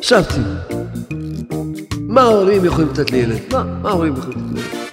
[0.00, 0.40] חשבתי,
[2.00, 3.38] מה ההורים יכולים לתת לילד?
[3.52, 4.86] מה, מה ההורים יכולים לתת לילד?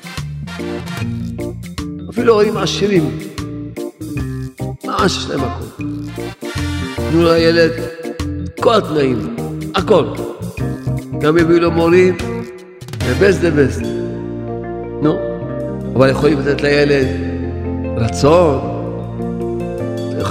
[2.10, 3.18] אפילו הורים עשירים,
[4.86, 5.84] ממש יש להם הכל.
[7.12, 7.72] תנו לילד
[8.62, 9.36] כל התנאים,
[9.76, 10.06] הכל.
[11.22, 12.18] גם יביאו לו מורים,
[12.90, 13.86] the best the best.
[15.02, 15.18] נו,
[15.96, 17.08] אבל יכולים לתת לילד
[17.98, 18.73] רצון,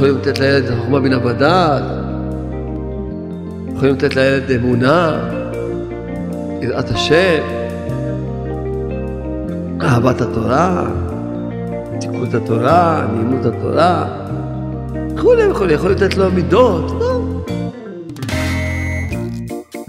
[0.02, 1.83] יכולים לתת לילד חוכמה בינה ודעת,
[3.77, 5.30] יכולים לתת לילד אמונה,
[6.62, 7.42] יראת השם,
[9.83, 10.87] אהבת התורה,
[12.01, 14.06] תיקות התורה, נעימות התורה,
[15.15, 17.23] וכולי וכולי, יכול לתת לו מידות, לא.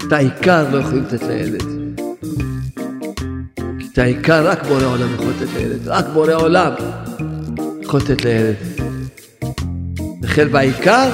[0.06, 1.62] את העיקר לא יכולים לתת לילד.
[3.92, 6.72] את העיקר רק בורא עולם יכול לתת לילד, רק בורא עולם
[7.82, 8.73] יכול לתת לילד.
[10.34, 11.08] וכן בעיקר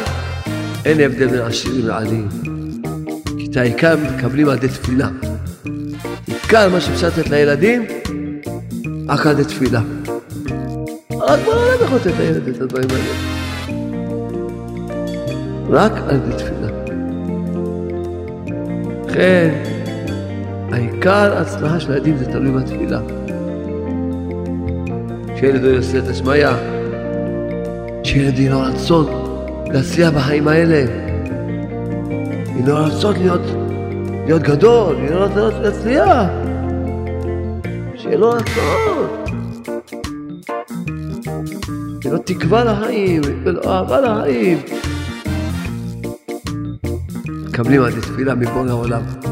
[0.84, 2.28] אין הבדל בין עשירים לעניים.
[3.38, 5.08] כי את העיקר מקבלים על ידי תפילה.
[6.26, 7.82] עיקר מה שאפשר לתת לילדים,
[9.08, 9.80] רק על ידי תפילה.
[11.08, 13.04] בורא עולם יכול לתת לילד את הדברים האלה.
[15.70, 16.68] רק על ידי תפילה.
[19.08, 19.54] לכן,
[20.72, 23.00] העיקר ההצלחה של הילדים זה תלוי בתפילה.
[25.36, 26.46] שילד לא יעשה את השמיא,
[28.50, 29.06] לו רצון
[29.72, 30.76] להצליח בחיים האלה.
[32.56, 33.40] יהיה לו רצון להיות,
[34.26, 36.06] להיות גדול, יהיה לו רצון להצליח.
[37.96, 39.08] שיהיה לו רצון.
[42.02, 44.58] שיהיה לו תקווה לחיים, שיהיה לו אהבה לחיים.
[47.48, 49.29] מקבלים על זה תפילה מבורא העולם.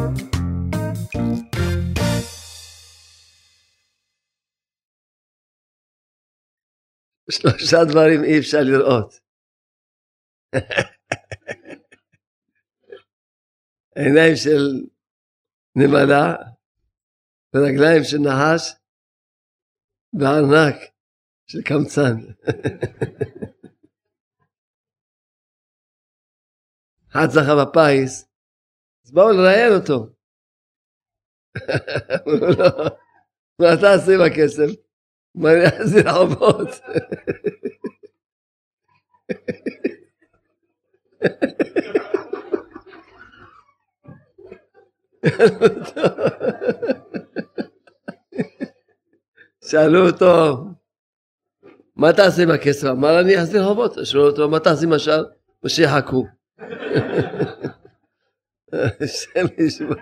[7.30, 9.20] שלושה דברים אי אפשר לראות.
[13.96, 14.64] עיניים של
[15.76, 16.34] נמלה
[17.54, 18.74] ורגליים של נחש
[20.18, 20.76] וארנק
[21.46, 22.16] של קמצן.
[27.10, 28.28] אחד זכה בפיס,
[29.04, 29.98] אז באו לראיין אותו.
[32.16, 32.68] אמרו לו,
[33.60, 34.87] מה אתה עושה עם הכסף?
[35.38, 36.68] מה אחזיר חובות?
[49.64, 50.64] שאלו אותו,
[51.96, 52.86] מה תעשה עם הכסף?
[52.88, 53.96] אמר, אני אחזיר חובות.
[54.04, 55.24] שאלו אותו, מה תעשה עם השאר?
[55.64, 56.26] ושיחכו.
[58.72, 59.96] השם ישמע.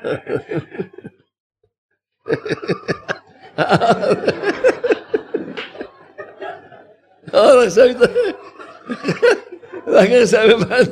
[7.37, 8.05] אור עכשיו אתה...
[9.87, 10.89] רק עכשיו הבנת.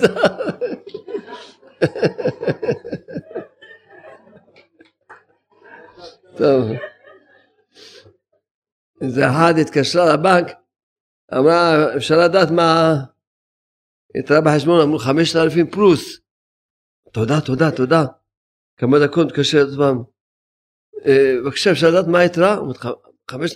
[6.37, 6.71] טוב.
[9.01, 10.47] איזה אחד התקשרה לבנק,
[11.35, 12.95] אמרה, אפשר לדעת מה...
[14.17, 16.21] יתרה בחשבון, אמרו חמשת אלפים פלוס.
[17.13, 18.05] תודה, תודה, תודה.
[18.77, 20.03] כמה דקות מתקשר את עצמם.
[21.45, 22.59] בבקשה, אפשר לדעת מה היתרה?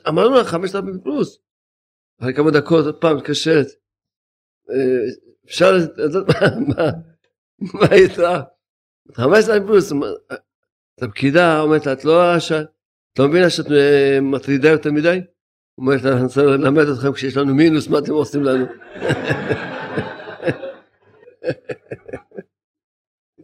[0.09, 1.39] אמרנו לה חמשת אלפים פלוס.
[2.21, 3.67] אחרי כמה דקות עוד פעם מתקשרת.
[5.47, 6.29] אפשר לדעת
[7.61, 8.43] מה היתרה?
[9.13, 9.93] חמשת אלפים פלוס.
[9.93, 12.37] אז הפקידה אומרת לה, את לא
[13.13, 13.67] את לא מבינה שאת
[14.23, 15.21] מטרידה יותר מדי?
[15.79, 18.67] אומרת לה, אני רוצה ללמד אתכם כשיש לנו מינוס, מה אתם עושים לנו?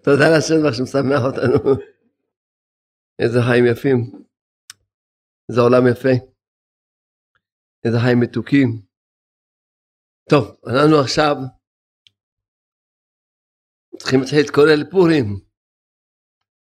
[0.04, 1.76] תודה לשם לך שמשמח אותנו.
[3.18, 4.24] איזה חיים יפים.
[5.48, 6.33] איזה עולם יפה.
[7.84, 8.68] איזה חיים מתוקים.
[10.30, 11.34] טוב, אנחנו עכשיו
[13.98, 15.26] צריכים להתחיל להתכונן לפורים.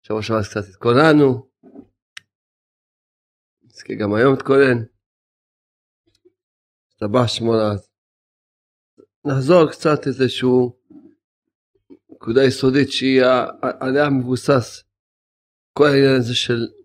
[0.03, 1.51] שבוע שעבר קצת התכוננו.
[3.63, 4.77] נזכה גם היום להתכונן.
[6.89, 7.69] השתבח שמונה.
[9.27, 10.79] נחזור קצת איזשהו
[12.09, 13.21] נקודה יסודית שהיא
[13.81, 14.83] עליה מבוסס
[15.77, 16.80] כל העניין הזה של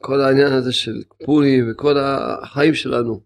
[0.00, 3.20] כל העניין הזה של פורים וכל החיים שלנו.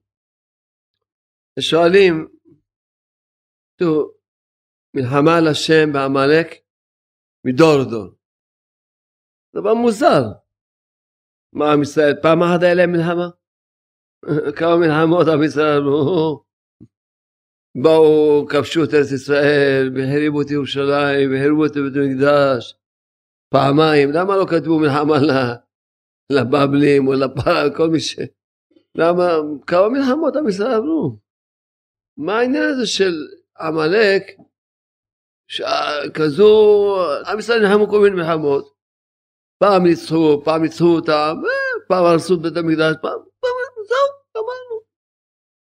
[1.58, 2.28] ושואלים,
[3.78, 4.10] תראו,
[4.96, 6.46] מלחמה על השם בעמלק
[7.46, 8.16] מדור לדור.
[9.56, 10.22] דבר מוזר.
[11.52, 13.28] מה עם ישראל, פעם אחת היה להם מלחמה?
[14.58, 15.82] כמה מלחמות עם ישראל
[17.82, 22.74] באו, כבשו את ארץ ישראל, והריבו את ירושלים, והריבו את בית המקדש,
[23.54, 25.18] פעמיים, למה לא כתבו מלחמה
[26.32, 28.17] לבבלים או לפעל, כל מי ש...
[28.94, 29.28] למה,
[29.67, 31.19] כמה מלחמות עם ישראל עברו?
[32.17, 33.14] מה העניין הזה של
[33.61, 34.23] עמלק,
[36.14, 36.96] כזו,
[37.26, 38.75] עם ישראל נלחמו כל מיני מלחמות,
[39.58, 41.34] פעם ניצחו, פעם ניצחו אותם,
[41.88, 44.81] פעם הרסו את בית המקדש, פעם, פעם, זהו, גמרנו.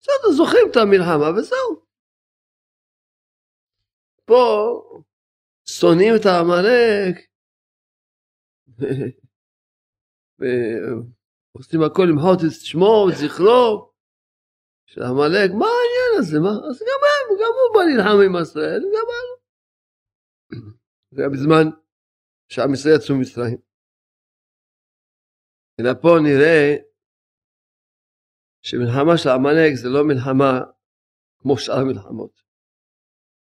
[0.02, 1.82] בסדר, זוכרים את המלחמה וזהו.
[4.26, 4.82] פה
[5.66, 7.16] שונאים את העמלק
[10.42, 13.92] ועושים הכל למחות את שמו ואת זכרו
[14.86, 16.40] של עמלק, מה העניין הזה?
[16.40, 16.50] מה?
[16.70, 19.28] אז גם הם, גם הוא בא ללחם עם ישראל, גם הם.
[21.14, 21.66] זה היה בזמן
[22.50, 23.58] שעם ישראל יצאו ממצרים.
[25.80, 26.76] אלא פה נראה
[28.62, 30.60] שמלחמה של עמלק זה לא מלחמה
[31.40, 32.42] כמו שאר המלחמות.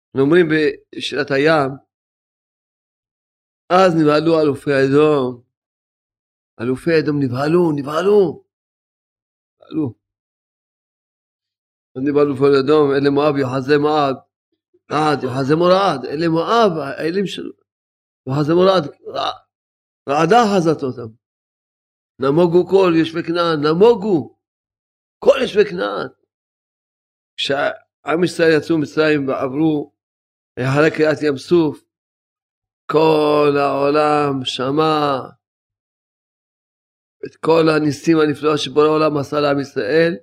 [0.08, 1.72] אנחנו אומרים בשירת הים,
[3.70, 5.51] אז נבהלו אלופי אדום,
[6.62, 8.44] אלופי אדום נבהלו, נבהלו,
[9.62, 9.94] נבהלו.
[11.96, 14.16] נבהלו אלופי אדום, אלה מואב יוחזי מואב,
[14.92, 17.54] עד יוחזי מורד, אלה מואב, האלים שלו,
[18.28, 18.84] יוחזי מורד,
[20.10, 21.14] רעדה חזת אותם.
[22.22, 24.38] נמוגו כל יושבי כנען, נמוגו,
[25.24, 26.08] כל יושבי כנען.
[27.38, 29.94] כשעם ישראל יצאו ממצרים ועברו
[30.60, 31.84] אחרי קריאת ים סוף,
[32.92, 35.20] כל העולם שמע
[37.26, 40.14] את כל הניסים הנפלאות שבורא העולם עשה לעם ישראל,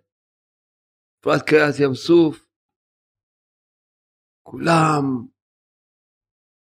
[1.18, 2.46] בפרט קריאת ים סוף,
[4.42, 5.04] כולם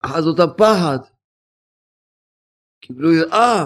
[0.05, 1.01] אחז אותם פחד,
[2.81, 3.59] קיבלו יראה,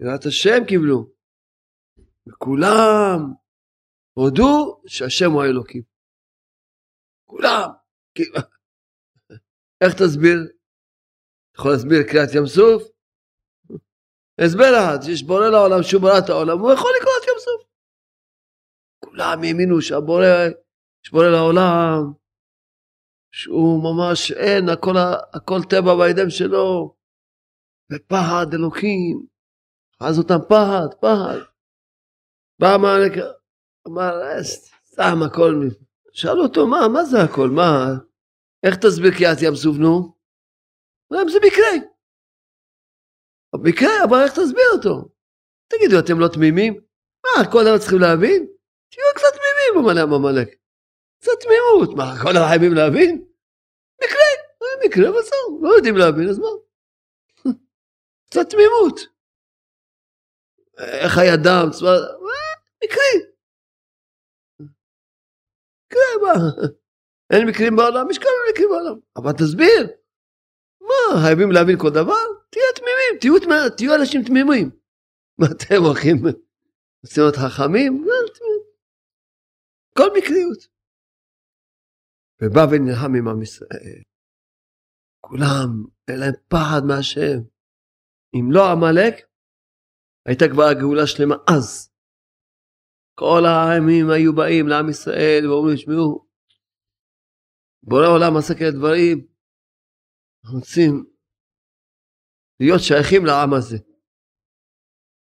[0.00, 1.12] יראת השם קיבלו,
[2.26, 3.18] וכולם
[4.12, 5.82] הודו שהשם הוא האלוקים.
[7.24, 7.68] כולם.
[9.82, 10.38] איך תסביר?
[11.56, 12.91] יכול להסביר קריאת ים סוף?
[14.44, 17.62] הסבר אחד, שיש בורא לעולם שהוא ברא את העולם, הוא יכול לקרוא את ים סוף.
[19.04, 20.24] כולם האמינו שהבורא,
[21.04, 22.12] יש בורא לעולם,
[23.32, 24.94] שהוא ממש אין, הכל,
[25.34, 26.94] הכל טבע בידיים שלו,
[27.92, 29.26] ופחד אלוקים,
[30.00, 31.38] אז אותם פחד, פחד.
[32.58, 33.12] בא המענק,
[33.88, 34.44] אמר, אה,
[34.92, 35.68] סתם הכל,
[36.12, 37.86] שאלו אותו, מה, מה זה הכל, מה,
[38.66, 40.14] איך תסביר קריאת ים סוף, נו?
[41.10, 41.91] זה מקרה.
[43.60, 45.08] מקרה, אבל איך תסביר אותו?
[45.68, 46.80] תגידו, אתם לא תמימים?
[47.24, 48.46] מה, כל דבר צריכים להבין?
[48.90, 50.48] תהיו קצת תמימים במלא עמלק.
[51.20, 51.96] קצת תמימות.
[51.96, 53.24] מה, כל דבר חייבים להבין?
[54.04, 54.24] מקרה,
[54.86, 56.48] מקרה בסדר, לא יודעים להבין, אז מה?
[58.26, 59.00] קצת תמימות.
[60.78, 61.96] איך היה דם, צבא,
[62.84, 63.32] מקרה.
[66.22, 66.34] מה?
[67.32, 68.98] אין מקרים בעולם, יש כמה מקרים בעולם.
[69.16, 69.82] אבל תסביר.
[70.80, 72.24] מה, חייבים להבין כל דבר?
[72.50, 73.34] תהיו תמימים, תהיו,
[73.76, 74.70] תהיו אנשים תמימים.
[75.38, 76.16] מה אתם הולכים,
[77.02, 78.04] רוצים להיות חכמים?
[78.06, 78.14] לא,
[79.98, 80.72] כל מקריות.
[82.42, 84.02] ובא ונלחם עם עם ישראל.
[85.20, 85.68] כולם,
[86.08, 87.38] אין להם פחד מהשם.
[88.34, 89.14] אם לא עמלק,
[90.26, 91.92] הייתה כבר הגאולה שלמה אז.
[93.14, 96.26] כל העמים היו באים לעם ישראל ואומרים, שמעו,
[97.82, 99.26] בורא עולם עשה כאלה דברים,
[100.44, 101.11] אנחנו רוצים
[102.62, 103.78] להיות שייכים לעם הזה.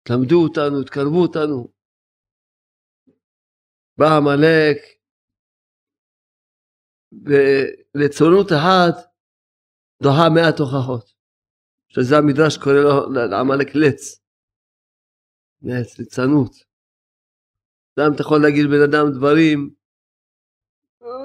[0.04, 1.68] תלמדו אותנו, תקרבו אותנו.
[3.98, 4.78] בא עמלק,
[7.96, 8.96] ולצונות אחת
[10.04, 11.12] דוחה מאה תוכחות.
[11.94, 14.02] שזה המדרש קורא לו לעמלק לץ.
[15.62, 16.54] לץ, ליצנות.
[18.00, 19.76] גם אתה יכול להגיד לבן אדם דברים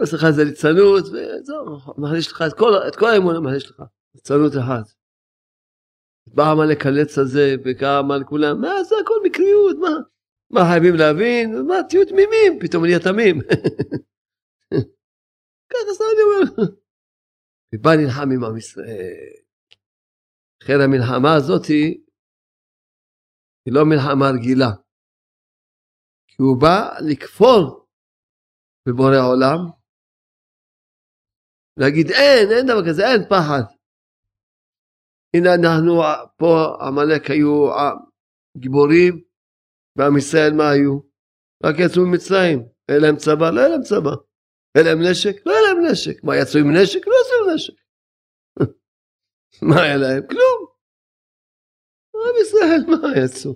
[0.03, 1.65] יש לך איזה ליצנות, וזהו,
[1.99, 3.83] מחליש לך את כל, את כל האמונה, מחליש לך,
[4.15, 4.96] ליצנות אחת.
[6.27, 9.91] בא עמלק הלץ הזה, וקם על כולם, מה זה הכל מקריות, מה?
[10.51, 11.67] מה חייבים להבין?
[11.67, 13.41] מה, תהיו תמימים, פתאום נהיה תמים.
[15.71, 16.43] ככה סתם אני אומר.
[17.75, 19.33] ובא נלחם עם עם ישראל.
[20.63, 22.05] לכן המלחמה הזאתי
[23.65, 24.71] היא לא מלחמה רגילה.
[26.29, 27.87] כי הוא בא לכפור
[28.89, 29.59] בבורא עולם,
[31.77, 33.76] להגיד אין, אין דבר כזה, אין פחד.
[35.35, 36.03] הנה אנחנו
[36.37, 37.69] פה, עמלק היו
[38.57, 39.23] גיבורים,
[39.97, 41.01] ועם ישראל מה היו?
[41.65, 44.11] רק יצאו ממצרים, היה להם צבא, לא היה להם צבא.
[44.75, 45.47] היה להם נשק?
[45.47, 46.25] לא היה להם נשק.
[46.25, 47.07] מה, יצאו עם נשק?
[47.07, 47.75] לא יצאו עם נשק.
[49.69, 50.23] מה היה להם?
[50.31, 50.67] כלום.
[52.15, 53.53] עם ישראל, מה יצאו?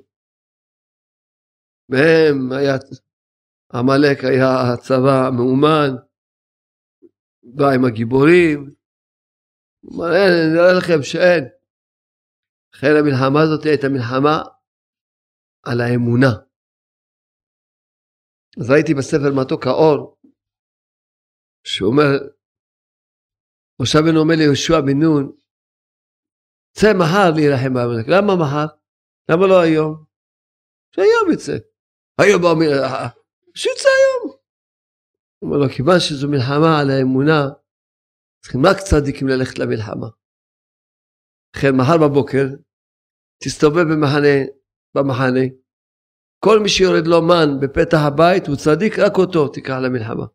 [1.89, 2.77] והם, היה,
[3.75, 5.91] עמלק היה הצבא מאומן,
[7.43, 8.71] בא עם הגיבורים,
[9.85, 11.45] אין, אראה לכם שאין.
[12.75, 14.37] לכן המלחמה הזאת הייתה מלחמה
[15.63, 16.33] על האמונה.
[18.61, 20.21] אז ראיתי בספר מתוק האור,
[21.67, 22.09] שהוא אומר,
[23.83, 25.37] משה בן אומר ליהושע בן נון,
[26.77, 28.07] צא מחר להילחם בעמלק.
[28.09, 28.69] למה מחר?
[29.31, 30.05] למה לא היום?
[30.95, 31.57] שהיום יצא.
[32.21, 33.09] היום במלחמה,
[33.55, 34.37] שיצא היום.
[35.39, 37.41] הוא אומר לו, כיוון שזו מלחמה על האמונה,
[38.43, 40.09] צריכים רק צדיקים ללכת למלחמה.
[41.57, 42.47] לכן מחר בבוקר
[43.45, 44.37] תסתובב במחנה,
[44.95, 45.45] במחנה,
[46.45, 50.27] כל מי שיורד לו מן בפתח הבית הוא צדיק, רק אותו תיקח למלחמה.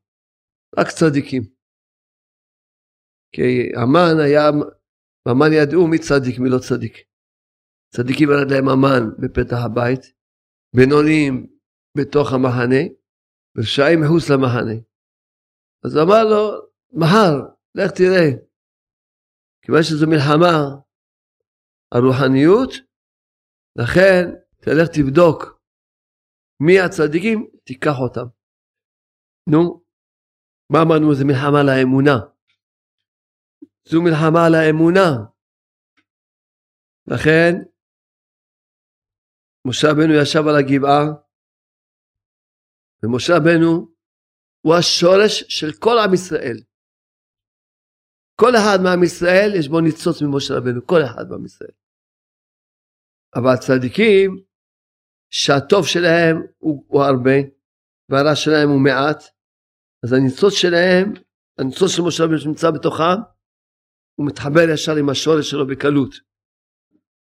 [0.77, 1.43] רק צדיקים.
[3.31, 4.43] כי המן היה,
[5.25, 6.93] המן ידעו מי צדיק מי לא צדיק.
[7.95, 10.01] צדיקים ירד להם המן בפתח הבית,
[10.75, 11.47] בינוניים
[11.97, 12.81] בתוך המחנה,
[13.55, 14.77] ורשעים מחוץ למחנה.
[15.85, 16.41] אז אמר לו,
[16.93, 17.33] מחר,
[17.75, 18.27] לך תראה.
[19.61, 20.84] כיוון שזו מלחמה
[21.91, 22.71] הרוחניות,
[23.75, 24.23] לכן
[24.61, 25.55] תלך תבדוק
[26.59, 28.25] מי הצדיקים, תיקח אותם.
[29.49, 29.83] נו,
[30.69, 31.15] מה אמרנו?
[31.15, 32.17] זה מלחמה על האמונה.
[33.85, 35.09] זו מלחמה על האמונה.
[37.07, 37.51] לכן,
[39.67, 41.03] משה רבנו ישב על הגבעה,
[43.03, 43.95] ומשה רבנו
[44.61, 46.57] הוא השורש של כל עם ישראל.
[48.41, 51.75] כל אחד מעם ישראל יש בו ניצוץ ממשה רבנו, כל אחד מעם ישראל.
[53.35, 54.43] אבל הצדיקים,
[55.29, 57.37] שהטוב שלהם הוא, הוא הרבה,
[58.09, 59.23] והרע שלהם הוא מעט,
[60.03, 61.13] אז הניצוץ שלהם,
[61.57, 63.17] הניצוץ של משה רבנו שנמצא בתוכם,
[64.15, 66.15] הוא מתחבר ישר עם השורש שלו בקלות.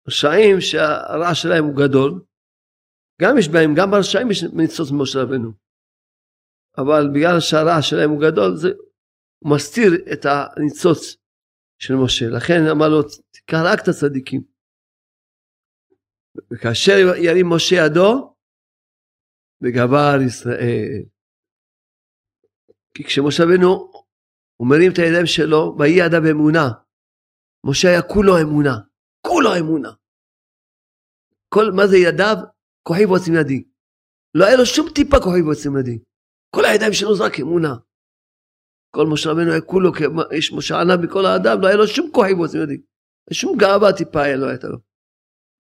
[0.07, 2.21] רשעים שהרע שלהם הוא גדול,
[3.21, 5.51] גם יש בהם, גם ברשעים יש ניצוץ ממשה רבנו.
[6.77, 8.69] אבל בגלל שהרע שלהם הוא גדול, זה,
[9.43, 11.17] הוא מסתיר את הניצוץ
[11.79, 12.25] של משה.
[12.29, 14.41] לכן אמר לו, תיקח רק את הצדיקים.
[16.51, 18.35] וכאשר ירים משה ידו,
[19.61, 21.03] וגבר ישראל.
[22.93, 23.91] כי כשמשה רבנו
[24.57, 26.67] הוא מרים את הידיים שלו, ויהי ידה באמונה.
[27.65, 28.75] משה היה כולו אמונה,
[29.27, 29.91] כולו אמונה.
[31.49, 32.35] כל, מה זה ידיו?
[32.83, 33.63] כוחי ועוצם ידי.
[34.35, 35.99] לא היה לו שום טיפה כוחי ועוצם ידי.
[36.55, 37.73] כל הידיים שלו זה רק אמונה.
[38.95, 39.91] כל משה רבנו היה כולו,
[40.37, 42.81] יש משה ענה מכל האדם, לא היה לו שום כוחי ועוצם ידי.
[43.33, 44.77] שום גאווה טיפה היה לו הייתה לו.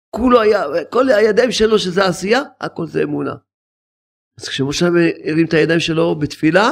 [0.09, 3.35] כולו היה, כל הידיים שלו שזה עשייה, הכל זה אמונה.
[4.37, 4.85] אז כשמשה
[5.29, 6.67] הרים את הידיים שלו בתפילה,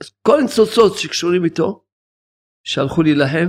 [0.00, 1.84] אז כל הניצוצות שקשורים איתו,
[2.64, 3.48] שהלכו להילחם,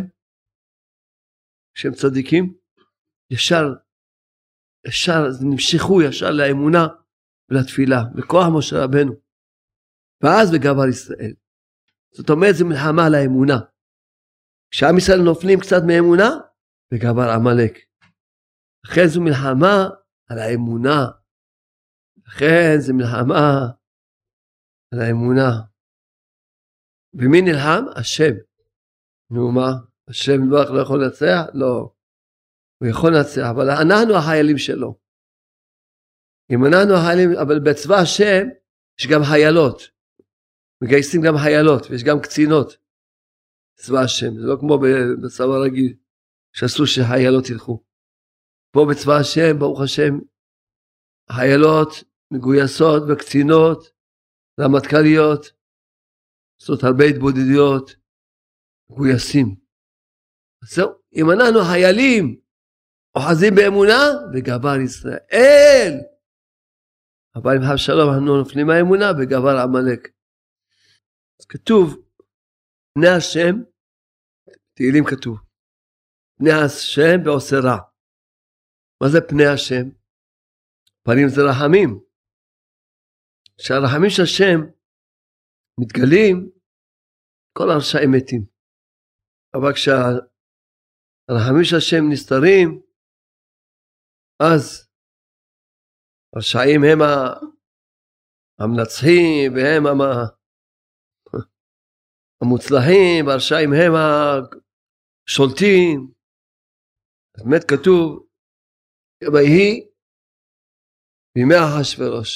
[1.78, 2.54] שהם צדיקים,
[3.32, 3.66] ישר,
[4.88, 6.88] ישר, נמשכו ישר לאמונה
[7.50, 9.14] ולתפילה, בכוח משה רבנו.
[10.24, 11.34] ואז בגבר ישראל.
[12.12, 13.60] זאת אומרת, זו מלחמה על האמונה.
[14.72, 16.30] כשעם ישראל נופלים קצת מאמונה,
[16.94, 17.74] וגבר עמלק.
[18.86, 19.76] לכן זו מלחמה
[20.30, 21.00] על האמונה.
[22.28, 23.44] לכן זו מלחמה
[24.94, 25.50] על האמונה.
[27.14, 27.84] ומי נלחם?
[28.00, 28.34] השם.
[29.32, 29.70] נו מה,
[30.10, 31.42] השם לא יכול לנצח?
[31.54, 31.94] לא.
[32.80, 35.00] הוא יכול לנצח, אבל אנחנו החיילים שלו.
[36.52, 38.44] אם אנחנו החיילים, אבל בצבא השם
[39.00, 39.99] יש גם חיילות.
[40.84, 42.78] מגייסים גם חיילות ויש גם קצינות.
[43.76, 44.80] צבא השם, זה לא כמו
[45.24, 45.94] בצבא רגיל,
[46.54, 47.84] שאסור שחיילות ילכו.
[48.72, 50.14] פה בצבא השם, ברוך השם,
[51.32, 51.90] חיילות
[52.32, 53.92] מגויסות וקצינות,
[54.60, 55.46] רמטכ"ליות,
[56.60, 57.96] לעשות הרבה התבודדויות,
[58.90, 59.56] מגויסים.
[60.64, 62.40] זהו, אם אנחנו חיילים
[63.16, 64.02] אוחזים באמונה,
[64.34, 65.94] וגבר ישראל.
[67.36, 70.19] אבל אם חב שלום אנחנו נופלים מהאמונה, וגבר עמלק.
[71.40, 71.86] אז כתוב,
[72.94, 73.54] פני השם,
[74.74, 75.38] תהילים כתוב,
[76.38, 77.80] פני השם ועושה רע.
[79.04, 79.86] מה זה פני השם?
[81.04, 81.90] פנים זה רחמים.
[83.62, 84.60] שהרחמים של השם
[85.82, 86.36] מתגלים,
[87.58, 88.44] כל הרשעים מתים.
[89.54, 92.82] אבל כשהרחמים של השם נסתרים,
[94.40, 94.64] אז
[96.36, 97.00] הרשעים הם
[98.60, 99.84] המנצחים והם
[102.44, 103.94] המוצלחים, והרשעים הם
[105.28, 106.14] השולטים.
[107.38, 108.28] באמת כתוב,
[109.34, 109.90] ויהי
[111.36, 112.32] בימי אחשורוש.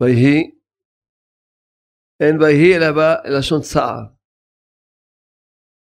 [0.00, 0.56] ויהי
[2.20, 4.02] אין ויהי אלא בלשון צער.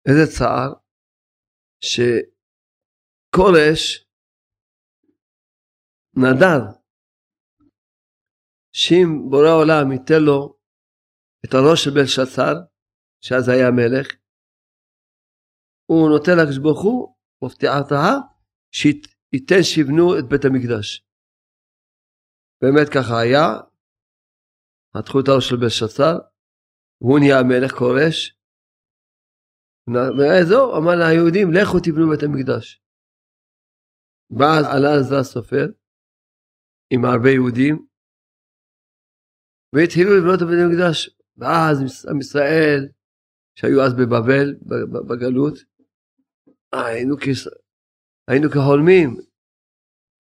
[0.08, 0.70] איזה צער?
[1.84, 3.82] שכורש
[6.16, 6.60] נדר
[8.72, 10.59] שאם בורא עולם ייתן לו
[11.44, 12.54] את הראש של בלשצר,
[13.24, 14.06] שאז היה מלך,
[15.90, 18.02] הוא נותן לקדוש ברוך הוא, מבטיחתך,
[18.78, 21.06] שייתן שיבנו את בית המקדש.
[22.62, 23.46] באמת ככה היה,
[24.96, 26.14] חתכו את הראש של בלשצר,
[27.00, 28.18] והוא נהיה המלך כורש.
[30.18, 32.82] וזהו, אמר ליהודים, לכו תבנו בית המקדש.
[34.38, 35.66] ואז עלה עזרא סופר
[36.92, 37.86] עם הרבה יהודים,
[39.74, 41.19] והתחילו לבנות את בית המקדש.
[41.40, 42.88] ואז עם ישראל,
[43.58, 44.54] שהיו אז בבבל,
[45.08, 45.58] בגלות,
[46.72, 47.46] היינו, כס...
[48.30, 49.16] היינו כחולמים,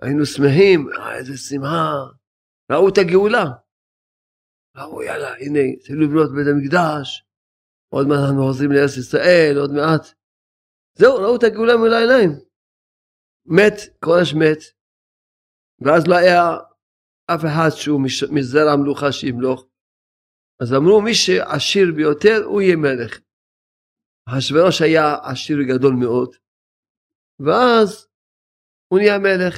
[0.01, 1.93] היינו שמחים, אה, איזה שמחה,
[2.71, 3.45] ראו את הגאולה.
[4.77, 7.25] ראו, יאללה, הנה, התחילו לבנות בית המקדש,
[7.93, 10.03] עוד מעט אנחנו חוזרים לארץ ישראל, עוד מעט.
[10.97, 12.31] זהו, ראו את הגאולה מול העיניים.
[13.45, 14.61] מת, כורש מת,
[15.81, 16.41] ואז לא היה
[17.33, 19.68] אף אחד שהוא מזרע המלוכה שימלוך.
[20.61, 23.19] אז אמרו, מי שעשיר ביותר, הוא יהיה מלך.
[24.29, 26.35] אחשוורוש היה עשיר גדול מאוד,
[27.39, 28.07] ואז
[28.87, 29.55] הוא נהיה מלך.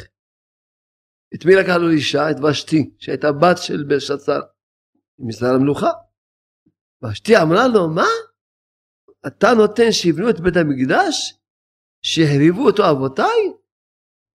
[1.34, 2.31] את מי לקח לו לאישה?
[2.31, 4.41] את ושתי, שהייתה בת של בלשצר,
[5.20, 5.91] מזרע המלוכה.
[7.03, 8.10] ושתי אמרה לו, מה?
[9.27, 11.15] אתה נותן שיבנו את בית המקדש?
[12.05, 13.41] שהריבו אותו אבותיי?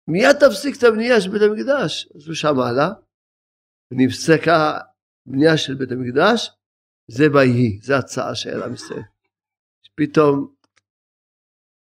[0.08, 2.08] מיד תפסיק את הבנייה של בית המקדש.
[2.16, 2.88] אז הוא שמע לה,
[3.90, 4.78] ונפסקה
[5.26, 6.50] בנייה של בית המקדש,
[7.08, 9.02] זה ויהי, זה הצעה של עם ישראל.
[9.94, 10.54] פתאום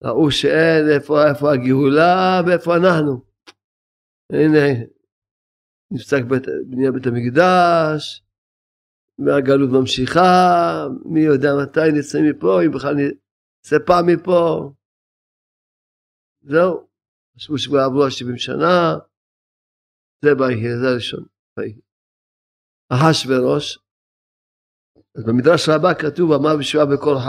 [0.04, 3.26] ראו שאין איפה, איפה הגאולה ואיפה אנחנו.
[4.32, 4.86] הנה,
[5.92, 8.24] נפסק בית, בנייה בית המקדש,
[9.20, 14.72] והגלות ממשיכה, מי יודע מתי נצא מפה, אם בכלל נצא פעם מפה.
[16.42, 16.88] זהו,
[17.36, 18.98] חשבו שכבר עברו ה-70 שנה,
[20.26, 21.24] זה ויהי, זה הראשון,
[21.58, 21.91] ויהי.
[22.94, 23.80] אחשורוש,
[25.16, 27.26] אז במדרש רבה כתוב אמר בשבעה בקולך,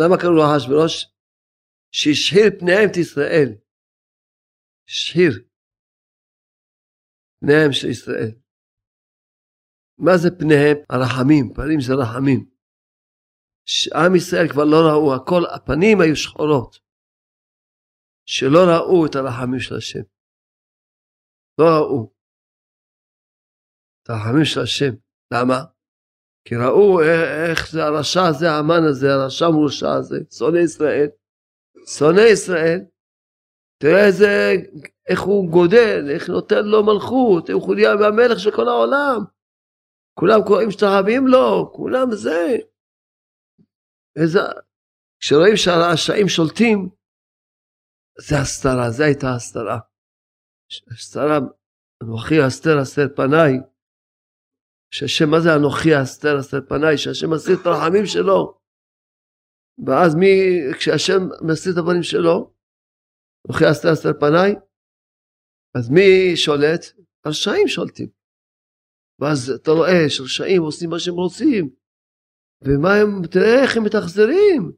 [0.00, 0.94] למה קראו לו אחשורוש?
[1.92, 3.48] שהשחיר פניהם את ישראל.
[4.88, 5.32] השחיר
[7.40, 8.32] פניהם של ישראל.
[9.98, 10.76] מה זה פניהם?
[10.90, 12.40] הרחמים, פנים זה רחמים.
[13.94, 16.72] עם ישראל כבר לא ראו, הכל, הפנים היו שחורות.
[18.26, 20.04] שלא ראו את הרחמים של השם.
[21.58, 22.17] לא ראו.
[24.10, 24.94] את של השם.
[25.34, 25.64] למה?
[26.44, 31.08] כי ראו איך זה הרשע הזה, האמן הזה, הרשע מורשע הזה, שונא ישראל.
[31.98, 32.80] שונא ישראל.
[33.82, 34.52] תראה איזה,
[35.08, 39.24] איך הוא גודל, איך נותן לו מלכות, איך הוא נהיה המלך של כל העולם.
[40.14, 42.56] כולם קוראים שתחווים לו, כולם זה.
[44.16, 44.40] איזה...
[45.20, 46.88] כשרואים שהרשעים שולטים,
[48.20, 49.78] זה הסתרה, זה הייתה הסתרה.
[50.92, 51.38] הסתרה,
[52.02, 53.52] אנוכי אסתר אסתר פניי,
[54.90, 56.98] שהשם, מה זה אנוכי אסתר אסתר פניי?
[56.98, 58.58] שהשם מסיר את הרחמים שלו.
[59.86, 60.26] ואז מי,
[60.78, 62.54] כשהשם מסיר את הדברים שלו,
[63.46, 64.54] אנוכי אסתר אסתר פניי,
[65.76, 66.82] אז מי שולט?
[67.24, 68.08] הרשעים שולטים.
[69.20, 71.70] ואז אתה רואה שרשעים עושים מה שהם רוצים.
[72.64, 74.72] ומה הם, תראה איך הם מתאכזרים.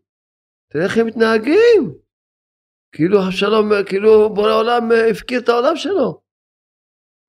[0.70, 1.82] תראה איך הם מתנהגים.
[2.92, 6.22] כאילו אבשלום, כאילו בורא עולם הפקיר את העולם שלו.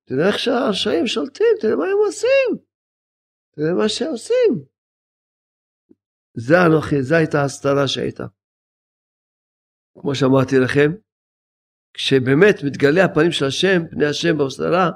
[0.08, 2.71] תראה איך שהרשעים שולטים, תראה מה הם עושים.
[3.54, 4.52] תראה מה שעושים.
[6.36, 8.26] זה אנוכי, זו הייתה ההסתרה שהייתה.
[10.00, 10.90] כמו שאמרתי לכם,
[11.94, 14.86] כשבאמת מתגלה הפנים של השם, פני השם בהסתרה,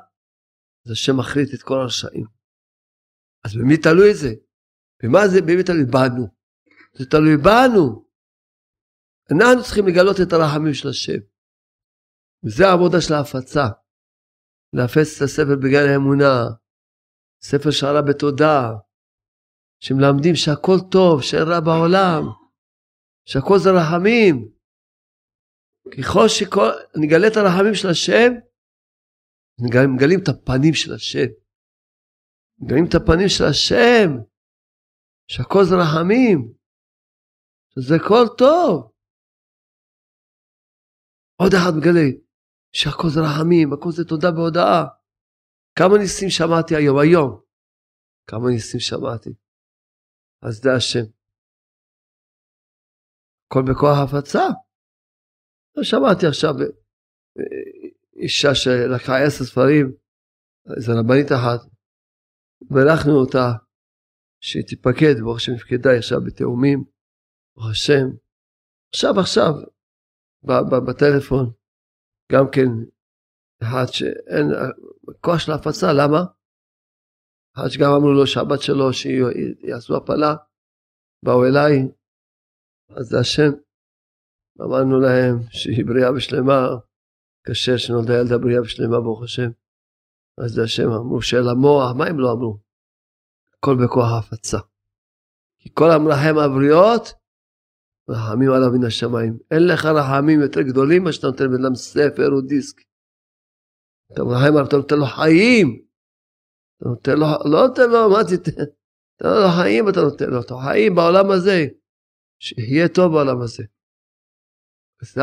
[0.86, 2.26] אז השם מחליט את כל הרשעים.
[3.44, 4.32] אז במי תלוי את זה?
[5.02, 5.84] במה זה במי תלוי?
[5.84, 6.26] בנו.
[6.98, 8.06] זה תלוי בנו.
[9.30, 11.20] אנחנו צריכים לגלות את הרחמים של השם.
[12.44, 13.66] וזה העבודה של ההפצה.
[14.72, 16.32] להפץ את הספר בגן האמונה,
[17.48, 18.59] ספר שערה בתודה,
[19.85, 22.22] שמלמדים שהכל טוב, שאין רע בעולם,
[23.28, 24.35] שהכל זה רחמים.
[25.94, 28.30] ככל שנגלה את הרחמים של השם,
[29.94, 31.28] מגלים את הפנים של השם.
[32.59, 34.09] מגלים את הפנים של השם,
[35.32, 36.38] שהכל זה רחמים,
[37.72, 38.92] שזה הכל טוב.
[41.42, 42.09] עוד אחד מגלה
[42.72, 44.95] שהכל זה רחמים, הכל זה תודה והודאה.
[45.78, 47.40] כמה ניסים שמעתי היום, היום.
[48.26, 49.30] כמה ניסים שמעתי.
[50.42, 51.06] אז זה השם.
[53.46, 54.46] הכל בכוח הפצה.
[55.82, 56.52] שמעתי עכשיו
[58.16, 59.86] אישה שלקחה עשר ספרים,
[60.76, 61.60] איזה רבנית אחת,
[62.70, 63.46] בירכנו אותה
[64.40, 66.84] שהיא תיפקד, ברוך השם נפקדה עכשיו בתאומים,
[67.56, 68.06] ברוך השם.
[68.94, 69.52] עכשיו עכשיו,
[70.86, 71.46] בטלפון,
[72.32, 72.70] גם כן
[73.62, 74.46] אחד שאין,
[75.20, 76.24] כוח של הפצה, למה?
[77.54, 80.34] אחד שגם אמרו לו שהבת שלו שיעשו הפלה,
[81.22, 81.88] באו אליי,
[82.96, 83.50] אז זה השם,
[84.60, 86.68] אמרנו להם שהיא בריאה ושלמה,
[87.42, 89.50] קשה שנולדה ילדה בריאה ושלמה ברוך השם.
[90.38, 92.58] אז זה השם אמרו שאל המוח, מה הם לא אמרו?
[93.58, 94.58] הכל בכוח ההפצה.
[95.58, 97.02] כי כל המרחם הבריות,
[98.08, 99.38] רחמים עליו מן השמיים.
[99.50, 102.80] אין לך רחמים יותר גדולים ממה שאתה נותן לבן אדם ספר או דיסק.
[104.12, 105.86] אתה נותן לו חיים.
[106.76, 108.62] אתה נותן לו, לא נותן לו, מה תיתן?
[109.16, 111.58] אתה נותן לו חיים, אתה נותן לו, אתה חיים בעולם הזה.
[112.38, 113.64] שיהיה טוב בעולם הזה.
[115.02, 115.20] זה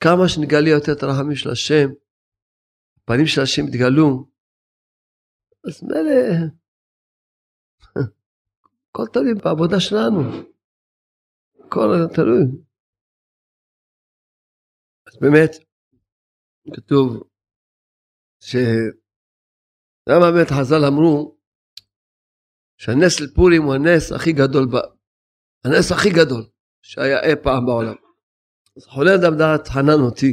[0.00, 1.88] כמה שנגלה יותר את הרחמים של השם,
[2.96, 4.32] הפנים של השם יתגלו,
[5.68, 6.18] אז מילא,
[8.90, 10.20] הכל תלוי בעבודה שלנו,
[11.66, 12.44] הכל תלוי.
[15.06, 15.50] אז באמת,
[16.74, 17.22] כתוב
[18.40, 18.56] ש...
[20.08, 21.38] למה באמת חז"ל אמרו
[22.80, 24.74] שהנס של פורים הוא הנס הכי גדול, ב...
[25.64, 26.42] הנס הכי גדול
[26.82, 27.98] שהיה אי פעם בעולם.
[28.76, 30.32] אז חולה אדם דעת חנן אותי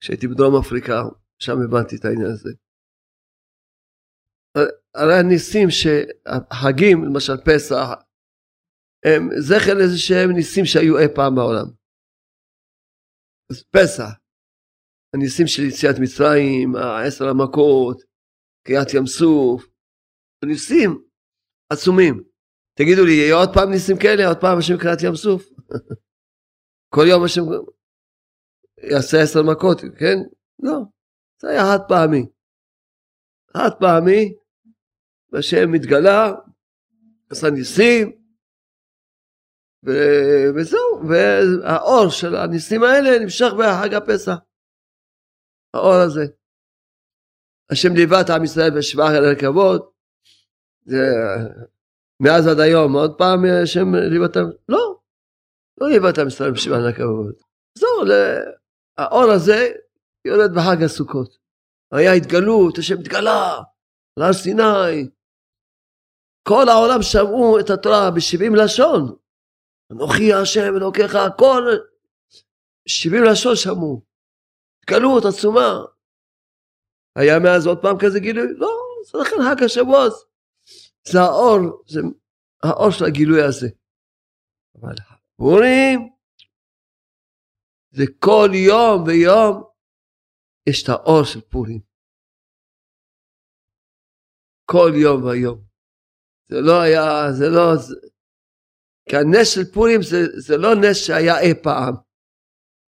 [0.00, 0.98] כשהייתי בדרום אפריקה,
[1.38, 2.50] שם הבנתי את העניין הזה.
[4.94, 7.86] הרי הניסים שהחגים, למשל פסח,
[9.04, 11.68] הם זכר לאיזה שהם ניסים שהיו אי פעם בעולם.
[13.50, 14.21] אז פסח,
[15.14, 18.02] הניסים של יציאת מצרים, העשר המכות,
[18.66, 19.66] קריעת ים סוף,
[20.44, 21.04] ניסים
[21.72, 22.22] עצומים.
[22.78, 24.28] תגידו לי, יהיה עוד פעם ניסים כאלה?
[24.28, 25.42] עוד פעם השם קריעת ים סוף?
[26.94, 27.42] כל יום השם
[28.90, 30.16] יעשה עשר מכות, כן?
[30.62, 30.78] לא,
[31.40, 32.26] זה היה חד פעמי.
[33.56, 34.34] חד פעמי,
[35.32, 36.32] והשם מתגלה,
[37.30, 38.12] עשה ניסים,
[39.86, 44.36] ו- וזהו, והאור של הניסים האלה נמשך בחג הפסח.
[45.74, 46.26] האור הזה.
[47.72, 49.82] השם ליווה את עם ישראל בשבח אל הכבוד,
[52.20, 54.44] מאז עד היום, עוד פעם השם ליווה אותם?
[54.68, 54.98] לא,
[55.80, 57.34] לא ליווה את עם ישראל בשבח אל הכבוד.
[57.78, 58.02] זהו,
[58.98, 59.68] האור הזה
[60.24, 61.38] יורד בחג הסוכות.
[61.92, 63.60] היה התגלות, השם התגלה,
[64.18, 65.10] על הר סיני.
[66.48, 69.16] כל העולם שמעו את התורה בשבעים לשון.
[69.92, 71.62] אנוכי השם אלוקיך, הכל
[72.88, 74.02] שבעים לשון שמעו.
[74.82, 75.70] התגלות עצומה.
[77.16, 78.46] היה מאז עוד פעם כזה גילוי?
[78.56, 78.68] לא,
[79.06, 80.12] זה לכן חג השבועות.
[81.04, 82.00] זה האור, זה
[82.62, 83.68] האור של הגילוי הזה.
[84.80, 84.94] אבל
[85.36, 86.12] פורים
[87.90, 89.64] זה כל יום ויום
[90.68, 91.80] יש את האור של פורים.
[94.64, 95.64] כל יום ויום.
[96.48, 97.94] זה לא היה, זה לא, זה,
[99.08, 101.94] כי הנס של פורים זה, זה לא נס שהיה אי פעם.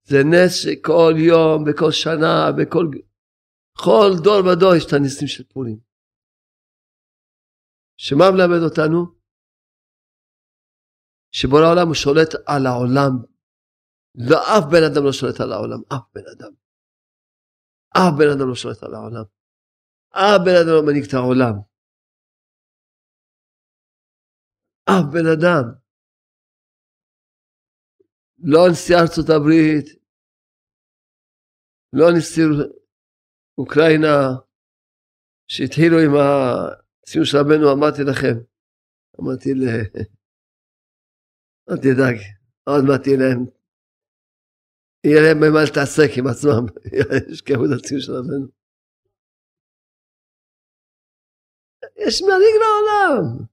[0.05, 2.87] זה נס שכל יום, בכל שנה, בכל
[3.77, 5.79] כל דור ודור יש את הניסים של פורים.
[7.97, 9.25] שמה מלמד אותנו?
[11.33, 13.13] שבורא העולם הוא שולט על העולם.
[14.29, 16.53] לא אף בן אדם לא שולט על העולם, אף בן אדם.
[17.97, 19.25] אף בן אדם לא שולט על העולם.
[20.11, 21.55] אף בן אדם לא מנהיג את העולם.
[24.91, 25.84] אף בן אדם.
[28.39, 29.87] לא נשיא ארצות הברית,
[31.93, 32.45] לא נשיא
[33.59, 34.17] אוקראינה,
[35.49, 38.37] שהתחילו עם הציון של רבנו, אמרתי לכם,
[39.21, 39.65] אמרתי ל...
[41.71, 42.17] אל תדאג,
[42.65, 43.41] עוד מעט תהיה להם,
[45.05, 46.65] יהיה להם במה להתעסק עם עצמם,
[47.33, 48.47] ישכחו את הציון של רבנו.
[51.97, 53.47] יש מנהיג לעולם.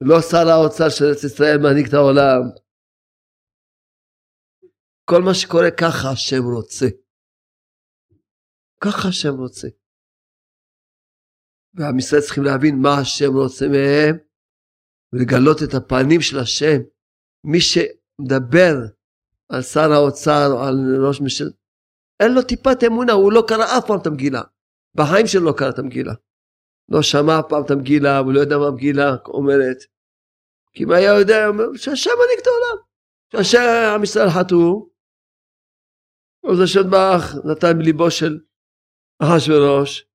[0.00, 2.42] לא שר האוצר של ארץ ישראל מנהיג את העולם.
[5.10, 6.86] כל מה שקורה ככה השם רוצה.
[8.84, 9.68] ככה השם רוצה.
[11.74, 14.16] ועם ישראל צריכים להבין מה השם רוצה מהם
[15.12, 16.78] ולגלות את הפנים של השם.
[17.44, 18.74] מי שמדבר
[19.52, 21.52] על שר האוצר או על ראש ממשלת,
[22.20, 24.42] אין לו טיפת אמונה, הוא לא קרא אף פעם את המגילה.
[24.94, 26.14] בחיים שלו לא קרא את המגילה.
[26.88, 29.78] לא שמע אף פעם את המגילה, הוא לא יודע מה המגילה אומרת.
[30.72, 32.78] כי אם היה יודע, הוא אומר שהשם מנהיג את העולם.
[33.32, 33.58] שהשם
[33.94, 34.87] עם ישראל חטאו,
[36.52, 38.40] אז השם ברח נתן בליבו של
[39.22, 40.06] אחשורוש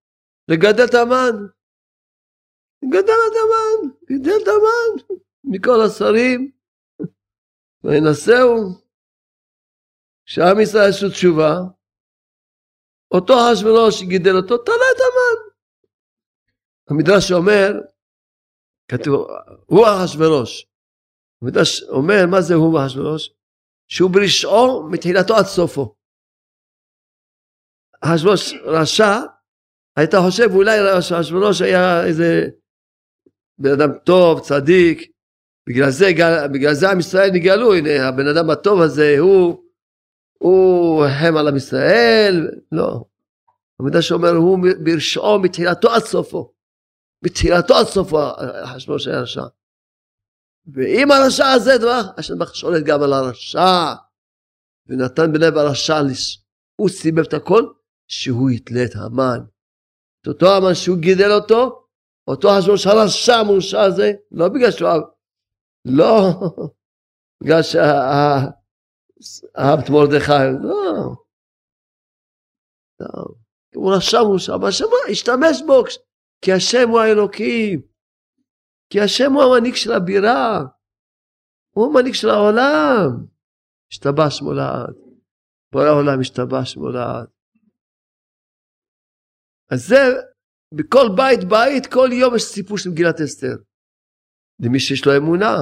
[0.47, 1.35] לגדל את המן.
[2.89, 6.51] גדל את המן, גידל את המן מכל השרים.
[7.83, 8.83] וינשאו.
[10.25, 11.53] כשעם ישראל עשו תשובה,
[13.11, 15.53] אותו אחשורוש גידל אותו, תלה את המן.
[16.89, 17.71] המדרש אומר,
[18.87, 19.27] כתוב,
[19.65, 20.67] הוא אחשורוש.
[21.41, 23.33] המדרש אומר, מה זה הוא אחשורוש?
[23.87, 25.95] שהוא ברשעו מתחילתו עד סופו.
[28.05, 29.19] אחשוורוש רשע,
[29.97, 32.47] היית חושב אולי אחשוורוש היה איזה
[33.57, 35.11] בן אדם טוב, צדיק,
[35.69, 36.09] בגלל זה,
[36.53, 39.63] בגלל זה עם ישראל נגאלו, הנה הבן אדם הטוב הזה הוא,
[40.37, 43.05] הוא החם על עם ישראל, לא.
[43.79, 46.53] המידע שאומר הוא ברשעו מתחילתו עד סופו.
[47.21, 48.19] בתחילתו עד סופו
[48.63, 49.43] החשבון של הרשע.
[50.73, 53.93] ואם הרשע הזה דבר, השם שולט גם על הרשע,
[54.87, 56.01] ונתן בלב הרשע,
[56.75, 57.63] הוא סיבב את הכל,
[58.21, 59.39] שהוא יתלה את המן.
[60.21, 61.87] את אותו המן שהוא גידל אותו,
[62.27, 64.89] אותו חשבון של הרשע המורשע הזה, לא בגלל שהוא
[65.85, 66.29] לא
[67.43, 67.61] בגלל
[69.55, 71.15] את מרדכי, לא.
[72.99, 73.25] לא.
[73.75, 75.83] הוא רשע מורשע, אבל השם השתמש בו,
[76.41, 77.81] כי השם הוא האלוקים,
[78.89, 80.59] כי השם הוא המנהיג של הבירה,
[81.75, 83.25] הוא המנהיג של העולם.
[83.91, 84.95] השתבש מולד,
[85.71, 87.27] בורא העולם השתבש מולד.
[89.73, 90.03] אז זה,
[90.77, 93.55] בכל בית בית, כל יום יש סיפור של מגילת אסתר.
[94.63, 95.55] למי שיש לו אמונה.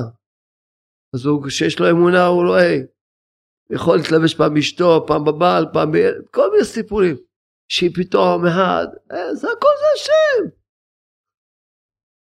[1.15, 2.74] אז הוא, כשיש לו אמונה הוא רואה,
[3.76, 5.95] יכול להתלבש פעם באשתו, פעם בבעל, פעם ב...
[6.36, 7.15] כל מיני סיפורים.
[7.71, 10.41] שהיא פתאום אחד, אה, זה הכל זה השם.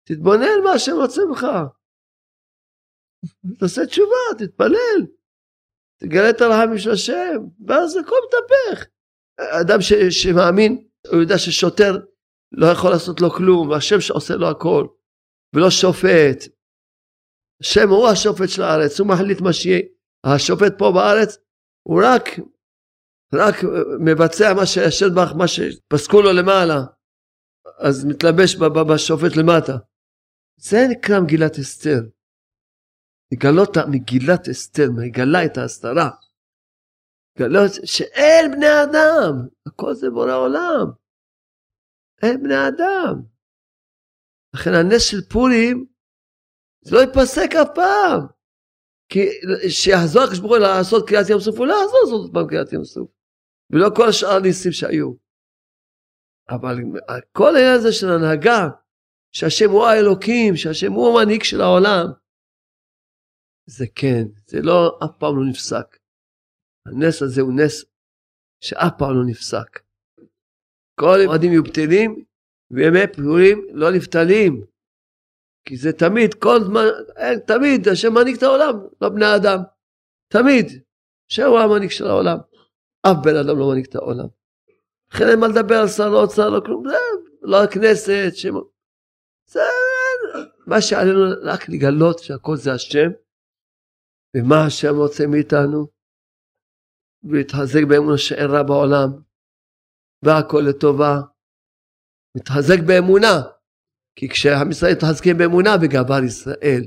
[0.07, 1.45] תתבונן מה השם רוצה ממך.
[3.59, 4.99] תעשה תשובה, תתפלל.
[5.99, 8.89] תגלה את הרחמים של השם, ואז הכל מתהפך.
[9.61, 11.91] אדם ש, שמאמין, הוא יודע ששוטר
[12.51, 14.87] לא יכול לעשות לו כלום, והשם שעושה לו הכל,
[15.55, 16.39] ולא שופט.
[17.61, 19.81] השם הוא השופט של הארץ, הוא מחליט מה שיהיה.
[20.23, 21.37] השופט פה בארץ,
[21.87, 22.23] הוא רק,
[23.33, 23.55] רק
[23.99, 26.79] מבצע מה שהשם בך, מה שפסקו לו למעלה,
[27.79, 28.55] אז מתלבש
[28.91, 29.77] בשופט למטה.
[30.57, 31.99] זה נקרא מגילת אסתר.
[33.33, 36.09] לגלות מגילת אסתר, מגלה את ההסתרה.
[37.35, 40.85] לגלות שאין בני אדם, הכל זה בורא עולם.
[42.23, 43.21] אין בני אדם.
[44.55, 45.85] לכן הנס של פורים,
[46.81, 48.21] זה לא ייפסק אף פעם.
[49.09, 49.19] כי
[49.69, 52.83] שיחזור הקדוש ברוך הוא לעשות קריאת ים סוף, הוא לא יחזור לעשות פעם קריאת ים
[52.83, 53.09] סוף.
[53.71, 55.13] ולא כל השאר הניסים שהיו.
[56.49, 56.75] אבל
[57.31, 58.69] כל העניין הזה של הנהגה,
[59.31, 62.05] שהשם הוא האלוקים, שהשם הוא המנהיג של העולם,
[63.65, 66.02] זה כן, זה לא, אף פעם לא נפסק.
[66.87, 67.85] הנס הזה הוא נס
[68.63, 69.79] שאף פעם לא נפסק.
[70.99, 72.25] כל המועדים יהיו בטלים,
[72.71, 74.65] וימי פורים לא נפתלים.
[75.67, 79.59] כי זה תמיד, כל זמן, אין, תמיד, השם מנהיג את העולם, לא בני אדם.
[80.33, 80.65] תמיד.
[81.31, 82.37] השם הוא המנהיג של העולם.
[83.05, 84.27] אף בן אדם לא מנהיג את העולם.
[85.13, 86.95] לכן אין מה לדבר על שר האוצר, לא כלום, זה
[87.41, 88.53] לא הכנסת, שם...
[89.49, 89.59] זה
[90.67, 93.09] מה שעלינו רק לגלות שהכל זה השם,
[94.37, 95.87] ומה השם רוצה מאיתנו,
[97.23, 99.09] ולהתחזק באמונה שאין רע בעולם,
[100.23, 101.21] והכל לטובה.
[102.37, 103.41] מתחזק באמונה,
[104.15, 106.83] כי כשעם ישראל מתחזקים באמונה וגבר ישראל.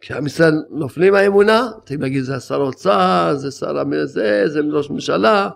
[0.00, 5.48] כשעם ישראל נופלים מהאמונה, אתם להגיד זה שר האוצר, זה שר זה, זה ראש ממשלה,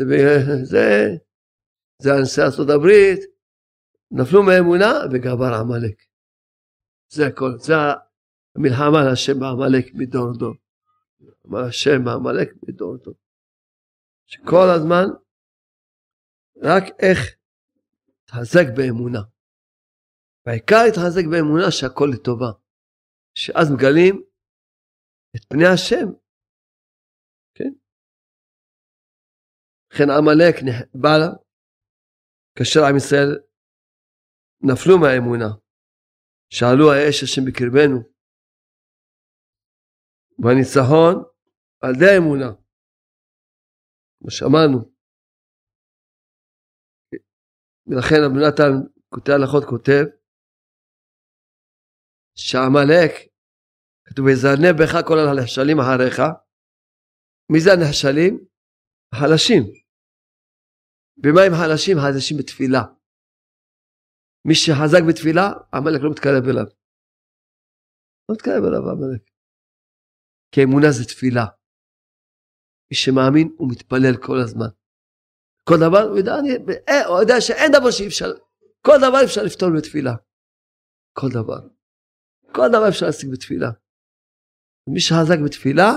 [0.00, 0.04] זה,
[0.62, 1.08] זה,
[2.02, 3.20] זה הנשיא ארצות הברית,
[4.10, 6.02] נפלו מהאמונה וגבר עמלק.
[7.12, 7.74] זה הכל, זה
[8.56, 10.54] המלחמה על השם בעמלק מדור דור.
[11.68, 13.14] השם בעמלק מדור דור.
[14.26, 15.04] שכל הזמן
[16.62, 17.18] רק איך
[18.18, 19.18] להתחזק באמונה.
[20.46, 22.50] והעיקר להתחזק באמונה שהכל לטובה.
[23.34, 24.22] שאז מגלים
[25.36, 26.06] את פני השם.
[27.54, 27.72] כן?
[29.92, 30.54] לכן עמלק
[30.94, 31.30] בא לה,
[32.58, 33.30] כאשר עם ישראל
[34.60, 35.50] נפלו מהאמונה.
[36.50, 37.98] שאלו האש השם בקרבנו.
[40.38, 41.29] והניצחון
[41.82, 42.50] על ידי האמונה.
[44.18, 44.78] כמו שאמרנו.
[47.86, 48.72] ולכן רבי נתן
[49.08, 50.04] כותב הלכות כותב
[52.34, 53.12] שעמלק,
[54.06, 56.18] כתוב ויזרנה בך כל הנחשלים אחריך.
[57.52, 58.32] מי זה הנחשלים?
[59.12, 59.62] החלשים.
[61.22, 61.96] ומה עם חלשים?
[62.02, 62.82] חלשים בתפילה.
[64.46, 66.68] מי שחזק בתפילה, עמלק לא מתקרב אליו.
[68.28, 69.22] לא מתקרב אליו עמלק.
[70.52, 71.59] כי אמונה זה תפילה.
[72.90, 74.70] מי שמאמין הוא מתפלל כל הזמן.
[75.68, 76.50] כל דבר, הוא יודע, אני,
[76.88, 78.30] אה, הוא יודע שאין דבר שאי אפשר,
[78.86, 80.14] כל דבר אפשר לפתור בתפילה.
[81.12, 81.60] כל דבר.
[82.54, 83.70] כל דבר אפשר להשיג בתפילה.
[84.94, 85.90] מי שחזק בתפילה,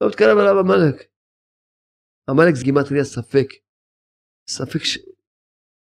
[0.00, 0.96] לא מתקרב אליו עמלק.
[2.30, 3.48] עמלק זה גימטריה ספק.
[4.48, 4.98] ספק ש...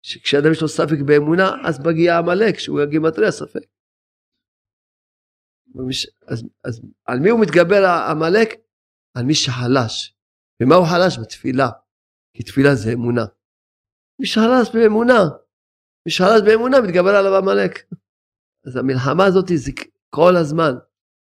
[0.05, 3.65] שכשאדם יש לו ספק באמונה, אז מגיע עמלק, שהוא הגימטריה ספק.
[6.27, 8.60] אז, אז על מי הוא מתגבר עמלק?
[9.17, 10.15] על מי שחלש.
[10.63, 11.17] ומה הוא חלש?
[11.21, 11.69] בתפילה.
[12.33, 13.25] כי תפילה זה אמונה.
[14.19, 15.21] מי שחלש באמונה,
[16.05, 17.73] מי שחלש באמונה מתגבר עליו עמלק.
[18.65, 19.71] אז המלחמה הזאת זה
[20.15, 20.73] כל הזמן.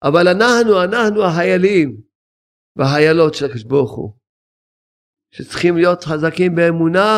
[0.08, 2.02] אבל אנחנו, אנחנו החיילים
[2.76, 4.18] והחיילות של הקדוש ברוך הוא,
[5.36, 7.12] שצריכים להיות חזקים באמונה,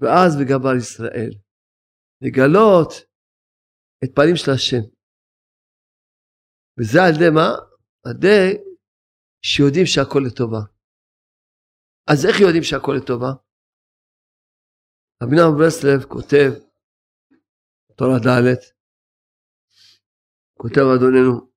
[0.00, 1.32] ואז בגבר ישראל.
[2.22, 2.92] לגלות
[4.04, 4.82] את פנים של השם.
[6.78, 7.48] וזה על ידי מה?
[8.04, 8.69] על ידי
[9.42, 10.62] שיודעים שהכל לטובה.
[12.10, 13.32] אז איך יודעים שהכל לטובה?
[15.22, 16.50] רבי נחמן ברסלב כותב,
[17.96, 18.60] תורה ד',
[20.54, 21.50] כותב אדוננו,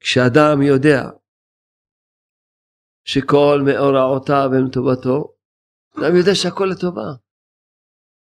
[0.00, 1.00] כשאדם יודע
[3.04, 5.36] שכל מאורעותיו הם לטובתו,
[5.98, 7.08] אדם יודע שהכל לטובה.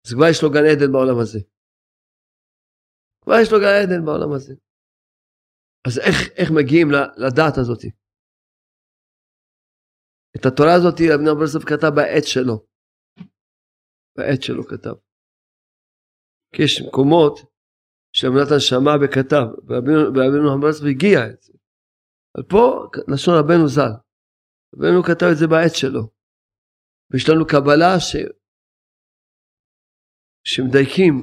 [0.05, 1.39] אז כבר יש לו גן עדן בעולם הזה.
[3.21, 4.53] כבר יש לו גן עדן בעולם הזה.
[5.87, 6.87] אז איך, איך מגיעים
[7.25, 7.81] לדעת הזאת?
[10.35, 12.57] את התורה הזאת נחמן ברסלב כתב בעת שלו.
[14.17, 14.95] בעת שלו כתב.
[16.53, 17.35] כי יש מקומות
[18.17, 21.53] שמנת שמע וכתב, ורבינו המברסלב הגיע את זה.
[22.35, 22.61] אבל פה
[23.13, 23.93] לשון רבנו ז"ל.
[24.75, 26.03] רבנו כתב את זה בעת שלו.
[27.09, 28.11] ויש לנו קבלה ש...
[30.49, 31.13] שמדייקים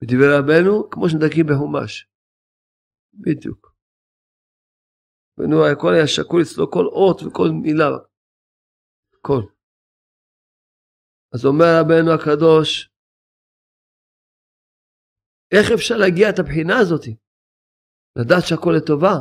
[0.00, 2.15] בדברי רבנו כמו שמדייקים בחומש.
[3.20, 3.76] בדיוק.
[5.38, 7.90] רבנו הכל היה שקול אצלו כל אות וכל מילה.
[9.14, 9.40] הכל.
[11.34, 12.90] אז אומר רבנו הקדוש,
[15.54, 17.04] איך אפשר להגיע את הבחינה הזאת?
[18.18, 19.16] לדעת שהכל לטובה.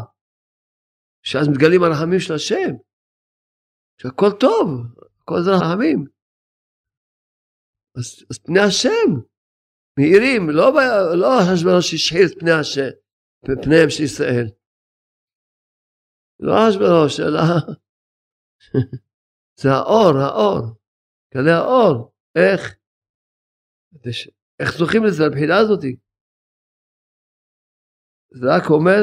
[1.28, 2.72] שאז מתגלים הרחמים של השם.
[4.02, 4.68] שהכל טוב,
[5.22, 6.06] הכל זה רחמים.
[7.98, 9.08] אז, אז פני השם
[9.98, 10.68] מאירים, לא,
[11.22, 12.92] לא השברוש שהשחיר את פני השם,
[13.46, 14.48] פניהם של ישראל.
[16.40, 17.42] לא השברוש, אלא
[19.62, 20.62] זה האור, האור,
[21.34, 22.16] גלי האור.
[22.36, 22.76] איך?
[24.60, 25.96] איך זוכים לזה, לבחינה הזאתי?
[28.40, 29.02] זה רק אומר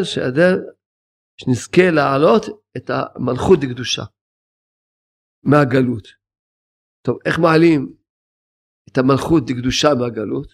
[1.38, 2.44] שנזכה להעלות
[2.76, 4.02] את המלכות לקדושה
[5.42, 6.06] מהגלות.
[7.06, 7.96] טוב, איך מעלים
[8.88, 10.48] את המלכות לקדושה מהגלות?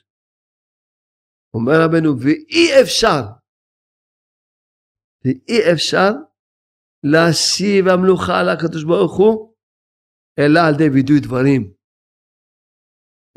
[1.55, 3.38] אומר רבנו, ואי אפשר,
[5.25, 6.11] ואי אפשר
[7.13, 9.55] להשיב המלוכה על הקדוש ברוך הוא,
[10.39, 11.63] אלא על ידי וידוי דברים.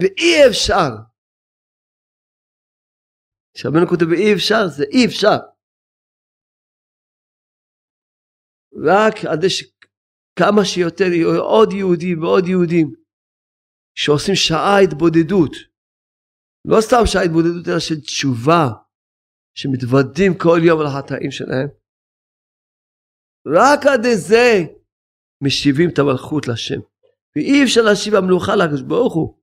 [0.02, 1.12] ואי אפשר
[3.54, 5.38] כשרבנו כותב אי אפשר, זה אי אפשר.
[8.90, 12.88] רק עד שכמה שיותר יהיו עוד יהודים ועוד יהודים
[13.96, 15.54] שעושים שעה התבודדות.
[16.68, 18.64] לא סתם שעה התבודדות, אלא של תשובה,
[19.56, 21.68] שמתוודים כל יום על החטאים שלהם.
[23.48, 24.52] רק עד זה
[25.44, 26.82] משיבים את המלכות לשם.
[27.36, 29.42] ואי אפשר להשיב המלוכה לקדוש ברוך הוא.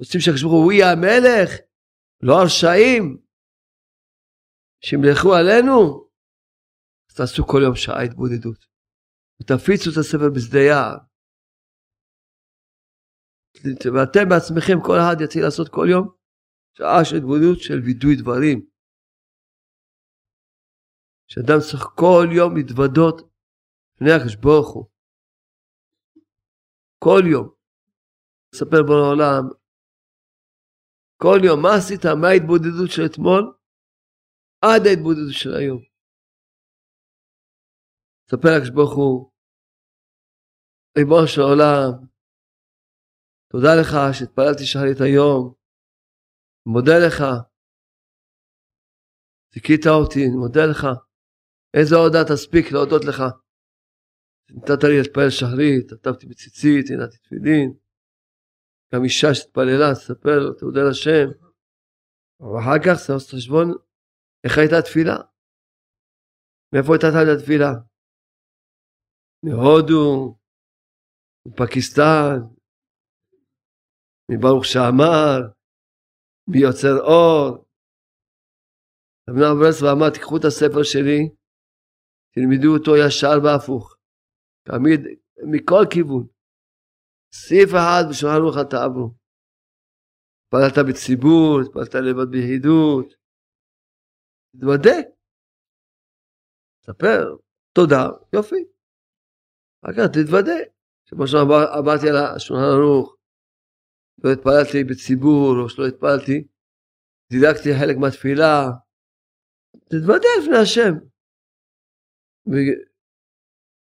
[0.00, 1.50] רוצים שהקדוש ברוך הוא יהיה המלך,
[2.22, 3.22] לא הרשעים
[4.84, 6.08] שימלכו עלינו,
[7.10, 8.66] אז תעשו כל יום שעה התבודדות.
[9.40, 10.96] ותפיצו את הספר בשדה יער.
[13.94, 16.15] ואתם בעצמכם, כל אחד יתחיל לעשות כל יום
[16.78, 18.66] שעה של התבודדות של וידוי דברים.
[21.28, 23.16] שאדם צריך כל יום להתוודות
[23.94, 24.86] לפני הקדוש ברוך הוא.
[26.98, 27.48] כל יום.
[28.52, 29.42] לספר בו לעולם
[31.22, 32.04] כל יום, מה עשית?
[32.20, 33.42] מה ההתבודדות של אתמול?
[34.64, 35.82] עד ההתבודדות של היום.
[38.30, 39.30] ספר לקדוש ברוך הוא,
[40.98, 42.06] ריבונו של העולם,
[43.52, 45.55] תודה לך שהתפללתי שחרית היום,
[46.66, 47.16] מודה לך,
[49.54, 50.80] זיכית אותי, אני מודה לך,
[51.76, 53.18] איזה הודעה תספיק להודות לך.
[54.50, 57.68] נתת לי להתפלל שחרית, כתבתי בציצית, הנעתי תפילין.
[58.90, 61.26] גם אישה שהתפללה, תספר לו, תודה לשם.
[62.40, 63.66] ואחר כך צריך לעשות חשבון
[64.44, 65.16] איך הייתה התפילה.
[66.72, 67.70] מאיפה הייתה את התפילה?
[69.44, 70.36] מהודו,
[71.48, 72.36] מפקיסטן,
[74.30, 75.55] מברוך שאמר,
[76.48, 77.66] מיוצר אור.
[79.28, 81.20] רבי נחמן ברסלב אמר, תיקחו את הספר שלי,
[82.32, 83.96] תלמדו אותו ישר והפוך.
[84.62, 85.00] תמיד,
[85.52, 86.26] מכל כיוון.
[87.32, 89.08] סעיף אחד בשולחן ערוך תעברו.
[90.44, 93.14] התפללת בציבור, התפללת לבד ביחידות.
[94.56, 94.98] תתוודה.
[96.80, 97.36] תספר,
[97.72, 98.64] תודה, יופי.
[99.84, 100.58] אחר כך תתוודה.
[101.08, 103.15] כמו שעברתי על השולחן ערוך,
[104.24, 106.46] לא התפללתי בציבור, או שלא התפללתי,
[107.30, 108.70] דילגתי חלק מהתפילה,
[109.84, 110.92] תתוודה לפני השם.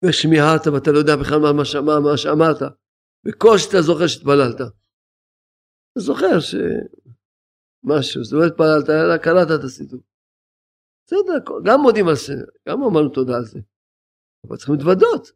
[0.04, 1.52] ושמיעת ואתה לא יודע בכלל מה,
[1.86, 2.60] מה, מה שאמרת.
[3.24, 4.60] בקושי אתה זוכר שהתפללת.
[5.92, 10.00] אתה זוכר שמשהו, זאת אומרת התפללת, אלא קראת את הסידור.
[11.06, 12.34] בסדר, גם מודים על זה,
[12.68, 13.60] גם אמרנו תודה על זה.
[14.44, 15.32] אבל צריכים להתוודות.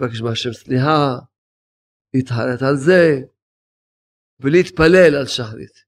[0.00, 1.18] לבקש מהשם סליחה,
[2.14, 3.00] להתחרט על זה.
[4.40, 5.86] ולהתפלל על שחרית.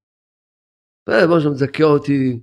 [1.09, 2.40] מה שמזכה אותי,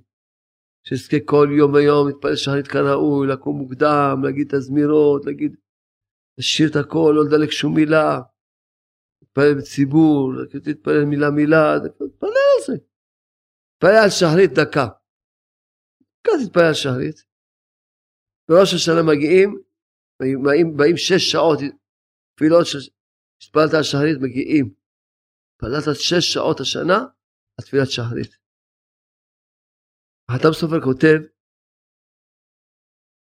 [0.86, 5.56] שאזכה כל יום ויום להתפלל שחרית כראוי, לקום מוקדם, להגיד את הזמירות, להגיד,
[6.38, 8.20] לשיר את הכל, לא לדלק שום מילה,
[9.22, 10.32] להתפלל בציבור,
[10.66, 12.72] להתפלל מילה מילה, להתפלל על זה.
[12.72, 14.86] להתפלל על שחרית דקה.
[16.20, 17.24] דקה תתפלל על שחרית.
[18.48, 19.48] בראש השנה מגיעים,
[20.20, 21.58] באים, באים שש שעות,
[22.34, 24.85] תפילות שהתפללת על שחרית מגיעים.
[25.56, 26.98] התפללת שש שעות השנה,
[27.58, 28.36] על תפילת שחרית.
[30.28, 31.18] החתם סופר כותב,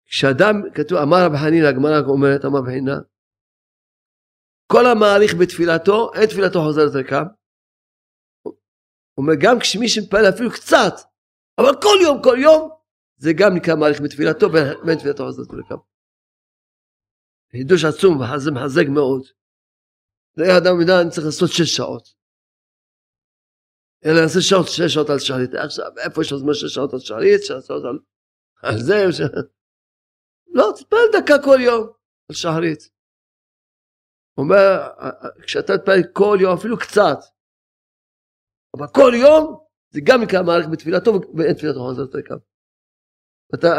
[0.05, 2.71] כשאדם, כתוב, אמר רבי חנינא, הגמרא אומרת, אמר רבי
[4.71, 7.25] כל המעריך בתפילתו, אין תפילתו חוזרת ריקם.
[9.17, 10.93] אומר, גם כשמי שמתפלל אפילו קצת,
[11.59, 12.61] אבל כל יום, כל יום,
[13.23, 15.81] זה גם נקרא מעריך בתפילתו, ואין תפילתו חוזרת ריקם.
[17.51, 19.40] חידוש עצום, וזה מחזק מאוד.
[20.37, 22.05] זה אדם יודע, אני צריך לעשות שש שעות.
[24.05, 25.53] אלא נעשה שעות, שש שעות על שחרית.
[25.65, 27.41] עכשיו, איפה יש לו זמן שש שעות על שחרית?
[27.43, 27.97] שש שעות על,
[28.63, 28.95] על זה?
[29.17, 29.19] ש...
[30.57, 31.83] לא, תתפלל דקה כל יום
[32.29, 32.81] על שחרית.
[34.33, 34.67] הוא אומר,
[35.43, 37.19] כשאתה תתפלל כל יום, אפילו קצת,
[38.77, 39.43] אבל כל יום,
[39.93, 42.39] זה גם נקרא מערכת בתפילתו, ואין תפילתו חוזרת ריקם.
[43.55, 43.69] אתה,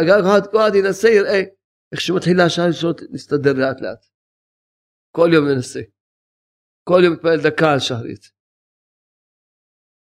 [0.51, 1.41] כל אחד ינסה, יראה
[1.93, 4.03] איך שמתחילה השעה שלו להסתדר לאט לאט.
[5.17, 5.81] כל יום ננסה.
[6.89, 8.33] כל יום מתפלל דקה על שחרית.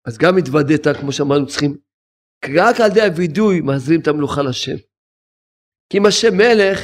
[0.06, 1.76] אז גם התוודית, כמו שאמרנו, צריכים,
[2.44, 4.76] רק על ידי הווידוי מחזירים את המלוכה לשם.
[5.90, 6.78] כי אם השם מלך,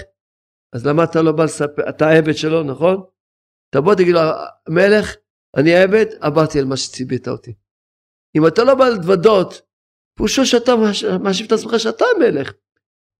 [0.74, 2.96] אז למה אתה לא בא לספר, אתה העבד שלו, נכון?
[3.74, 4.20] תבוא תגיד לו,
[4.68, 5.14] מלך,
[5.56, 7.54] אני העבד, עברתי על מה שציבית אותי.
[8.36, 9.62] אם אתה לא בא להתוודות,
[10.16, 10.72] פירושו שאתה
[11.24, 12.52] מאשים את עצמך שאתה המלך.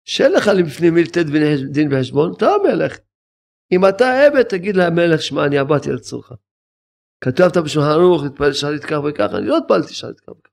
[0.07, 1.25] שאין לך לפני מי לתת
[1.71, 2.97] דין וחשבון, אתה המלך.
[3.71, 6.31] אם אתה העבד, תגיד למלך, שמע, אני עברתי על צורך.
[7.23, 10.49] כתבת בשולחן ערוך, התפלל שחרית כך וכך, אני לא התפללתי שחרית כך וכך.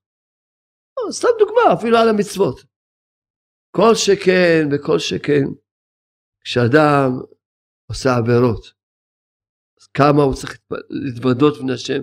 [0.97, 2.59] לא, סתם דוגמה, אפילו על המצוות.
[3.77, 5.47] כל שכן וכל שכן,
[6.45, 7.09] כשאדם
[7.91, 8.65] עושה עבירות,
[9.81, 10.61] אז כמה הוא צריך
[10.91, 12.03] להתוודות מן השם.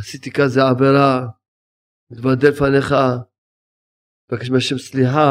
[0.00, 1.26] עשיתי כזה עבירה,
[2.10, 2.88] מתוודה לפניך,
[4.26, 5.30] מבקש מהשם סליחה,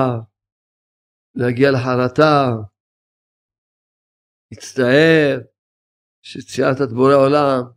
[1.35, 2.35] להגיע לחרטה,
[4.51, 5.39] להצטער,
[6.21, 7.74] שציירת את בורא עולם,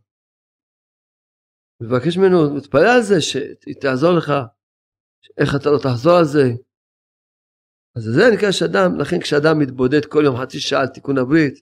[1.81, 4.33] מבקש ממנו, מתפלל על זה, שהיא תעזור לך,
[5.37, 6.43] איך אתה לא תחזור על זה.
[7.95, 11.59] אז זה נקרא שאדם, לכן כשאדם מתבודד כל יום חצי שעה על תיקון הברית,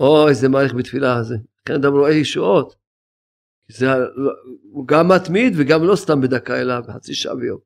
[0.00, 1.36] אוי, איזה מעריך בתפילה הזה.
[1.62, 2.74] לכן אדם רואה ישועות.
[3.68, 3.86] זה,
[4.72, 7.60] הוא גם מתמיד וגם לא סתם בדקה, אלא בחצי שעה ביום.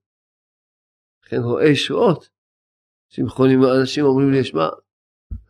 [1.26, 2.28] לכן רואה ישועות.
[3.80, 4.68] אנשים אומרים לי, שמע,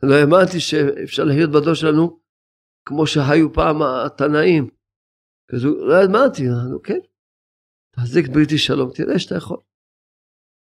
[0.02, 2.20] לא האמנתי שאפשר לחיות בדור שלנו
[2.84, 4.81] כמו שהיו פעם התנאים.
[5.54, 7.00] אז הוא, לא האמנתי, אמרנו, כן,
[7.90, 9.60] תחזיק בריתי שלום, תראה שאתה יכול.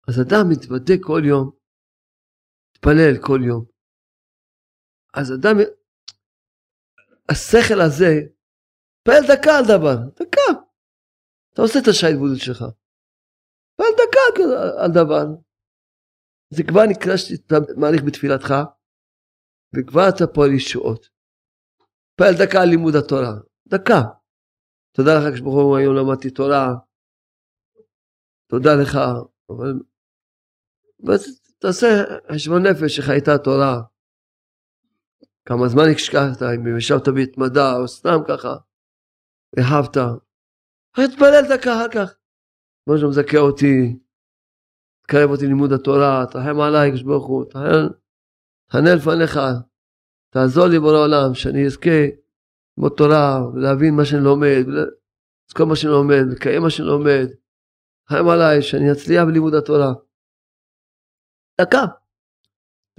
[0.08, 1.52] אז אדם מתוודה כל יום,
[2.70, 3.66] מתפלל כל יום.
[5.14, 5.56] אז אדם,
[7.30, 8.12] השכל הזה,
[9.04, 10.62] פועל דקה על דבר, דקה.
[11.54, 12.62] אתה עושה את השעה התבודדות שלך.
[13.76, 14.44] פועל דקה
[14.84, 15.26] על דבר.
[16.54, 18.54] זה כבר נקרא שאתה מעריך בתפילתך,
[19.76, 21.10] וכבר אתה פועל ישועות.
[22.18, 23.34] פועל דקה על לימוד התורה,
[23.68, 24.21] דקה.
[24.92, 26.68] תודה לך כשברוך הוא היום למדתי תורה,
[28.48, 28.98] תודה לך,
[29.50, 29.74] אבל
[31.60, 31.88] תעשה
[32.34, 33.82] חשבון נפש איך הייתה התורה,
[35.46, 38.56] כמה זמן השקעת, אם ישבת בהתמדה או סתם ככה,
[39.60, 39.98] אהבת,
[40.96, 42.18] תתפלל דקה אחר כך,
[42.86, 44.00] כמו שמזכה אותי,
[45.04, 47.46] תקרב אותי לימוד התורה, תרחם עליי כשברוך הוא,
[48.72, 49.40] תענה לפניך,
[50.34, 52.21] תעזור לי בורא עולם, שאני אזכה
[52.78, 57.28] ללמוד תורה, ולהבין מה שאני לומד, לזכור מה שאני לומד, לקיים מה שאני לומד.
[58.10, 59.92] חיים עליי, שאני אצליח בלימוד התורה.
[61.62, 61.84] דקה,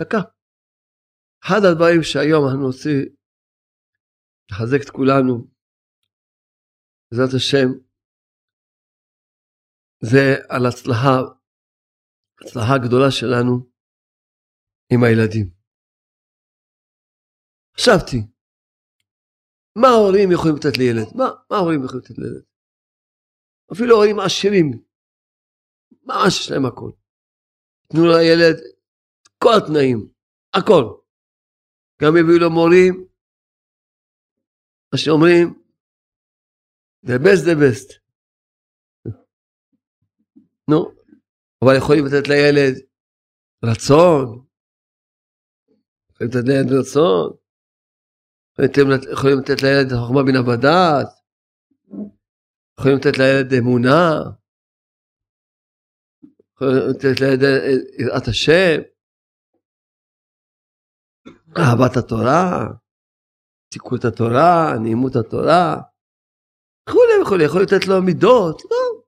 [0.01, 0.23] דקה.
[1.45, 3.03] אחד הדברים שהיום אנחנו עושים,
[4.51, 5.35] לחזק את כולנו,
[7.11, 7.69] בעזרת השם,
[10.01, 11.17] זה על הצלחה,
[12.41, 13.71] הצלחה הגדולה שלנו
[14.93, 15.51] עם הילדים.
[17.77, 18.32] חשבתי,
[19.77, 21.07] מה ההורים יכולים לתת לילד?
[21.15, 22.43] מה, מה ההורים יכולים לתת לילד?
[23.73, 24.71] אפילו הורים עשירים,
[26.03, 26.91] ממש יש להם הכל.
[27.89, 28.57] תנו לילד
[29.39, 30.09] כל התנאים,
[30.55, 30.85] הכל.
[32.03, 33.09] גם יביאו לו מורים,
[34.93, 35.63] מה שאומרים,
[37.07, 38.03] the best the best.
[40.71, 40.95] נו,
[41.65, 42.75] אבל יכולים לתת לילד
[43.65, 44.47] רצון,
[46.11, 47.42] יכולים לתת לילד רצון,
[49.13, 51.07] יכולים לתת לילד את החוכמה בינה בדעת,
[52.81, 54.11] יכולים לתת לילד אמונה,
[56.55, 57.43] יכולים לתת לילד
[57.99, 58.81] יראת השם,
[61.59, 62.67] אהבת התורה,
[63.73, 65.77] תיקות התורה, נעימות התורה,
[66.89, 69.03] וכולי וכולי, יכול לתת לו מידות, לא.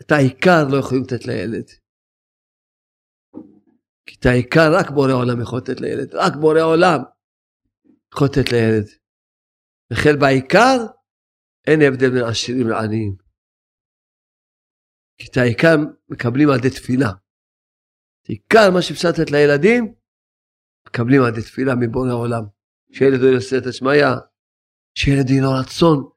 [0.00, 1.83] את העיקר לא יכולים לתת לילד.
[4.06, 7.00] כי את העיקר רק בורא עולם יכול לתת לילד, רק בורא עולם
[8.14, 8.86] יכול לתת לילד.
[9.92, 10.76] וכן בעיקר
[11.66, 13.16] אין הבדל בין עשירים לעניים.
[15.18, 15.76] כי את העיקר
[16.08, 17.10] מקבלים על ידי תפילה.
[18.22, 19.94] את עיקר מה שאפשר לתת לילדים,
[20.88, 22.44] מקבלים על ידי תפילה מבורא עולם.
[22.92, 24.06] שילד לא יעשה את השמיא,
[24.94, 26.10] שילד יהיה לו רצון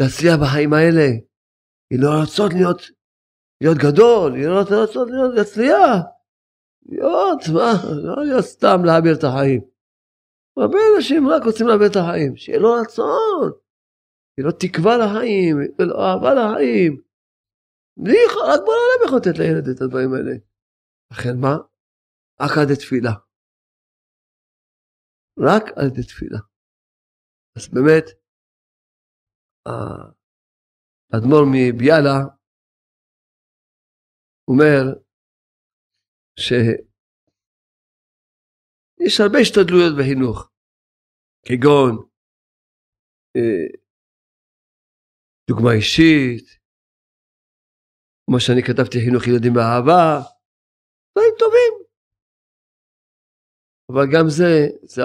[0.00, 1.06] להצליח בחיים האלה.
[1.90, 2.82] יהיה לו רצון להיות,
[3.60, 6.17] להיות גדול, יהיה לו רצון להיות, להצליח.
[6.88, 7.72] להיות, מה,
[8.04, 9.60] לא להיות סתם להעביר את החיים.
[10.56, 13.48] הרבה אנשים רק רוצים להעביר את החיים, שיהיה לו רצון,
[14.30, 16.92] שיהיה לו תקווה לחיים, שיהיה לו אהבה לחיים.
[18.02, 20.34] בלי, רק בוא נעלם יכול לתת לילד את הדברים האלה.
[21.12, 21.54] לכן מה?
[22.42, 23.14] רק על ידי תפילה.
[25.48, 26.40] רק על ידי תפילה.
[27.56, 28.04] אז באמת,
[31.12, 32.16] האדמו"ר מביאלה
[34.48, 35.07] אומר
[36.38, 36.80] שיש
[39.20, 40.50] הרבה השתדלויות בחינוך,
[41.46, 41.92] כגון
[43.36, 43.66] אה,
[45.50, 46.46] דוגמה אישית,
[48.26, 50.02] כמו שאני כתבתי חינוך ילדים באהבה,
[51.12, 51.72] דברים טובים.
[53.92, 54.50] אבל גם זה,
[54.82, 55.02] זה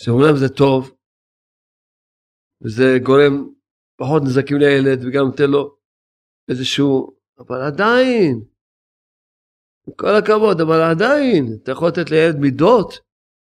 [0.00, 0.80] שאומנם זה טוב,
[2.62, 3.34] וזה גורם
[4.00, 5.78] פחות נזקים לילד וגם נותן לו
[6.50, 8.49] איזשהו, אבל עדיין,
[9.96, 13.00] כל הכבוד, אבל עדיין, אתה יכול לתת לילד מידות,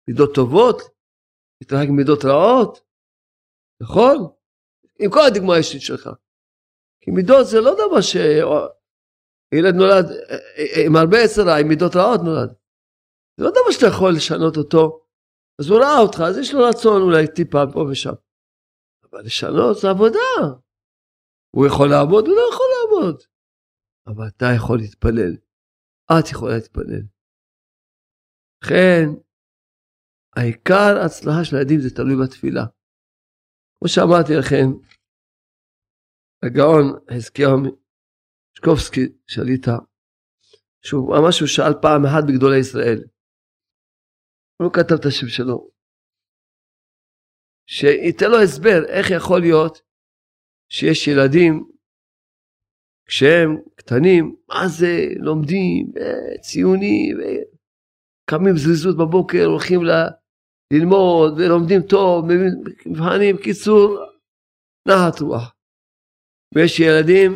[0.09, 0.83] מידות טובות,
[1.61, 2.81] להתרחק מידות רעות,
[3.83, 4.17] נכון?
[5.01, 6.11] עם כל הדוגמה האישית שלך.
[7.01, 10.07] כי מידות זה לא דבר שילד נולד
[10.87, 12.55] עם הרבה עשר רע, עם מידות רעות נולד.
[13.37, 15.05] זה לא דבר שאתה יכול לשנות אותו.
[15.61, 18.17] אז הוא ראה אותך, אז יש לו רצון אולי טיפה פה ושם.
[19.11, 20.59] אבל לשנות זה עבודה.
[21.57, 23.23] הוא יכול לעבוד, הוא לא יכול לעבוד.
[24.07, 25.37] אבל אתה יכול להתפלל.
[26.21, 27.03] את יכולה להתפלל.
[28.65, 29.05] לכן,
[30.37, 32.65] העיקר ההצלחה של הילדים זה תלוי בתפילה.
[33.79, 34.67] כמו שאמרתי לכם,
[36.45, 37.57] הגאון חזקיהו
[38.57, 39.77] שקובסקי שליטה,
[40.85, 42.99] שהוא ממש הוא שאל פעם אחת בגדולי ישראל.
[44.57, 45.71] הוא לא כתב את השם שלו.
[47.67, 49.79] שייתן לו הסבר איך יכול להיות
[50.69, 51.72] שיש ילדים
[53.13, 57.17] כשהם קטנים, מה זה, לומדים, אה, ציונים,
[58.31, 59.81] קמים זריזות בבוקר, הולכים.
[60.73, 62.27] ללמוד ולומדים טוב,
[62.87, 64.05] מבחנים, קיצור,
[64.89, 65.55] נחת רוח.
[66.55, 67.33] ויש ילדים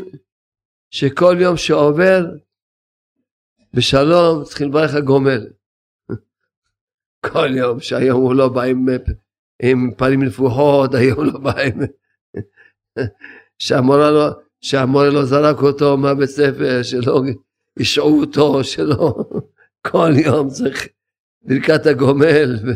[0.91, 2.25] שכל יום שעובר
[3.75, 5.47] בשלום צריכים לברך הגומל.
[7.27, 8.87] כל יום שהיום הוא לא בא עם,
[9.63, 11.81] עם פנים נפוחות, היום לא בא עם...
[13.59, 17.23] שהמורה לא, שהמורה לא זרק אותו מהבית ספר, שלא
[17.81, 19.15] השעו אותו, שלא
[19.89, 20.89] כל יום צריך
[21.43, 22.57] ברכת הגומל.
[22.67, 22.71] ו...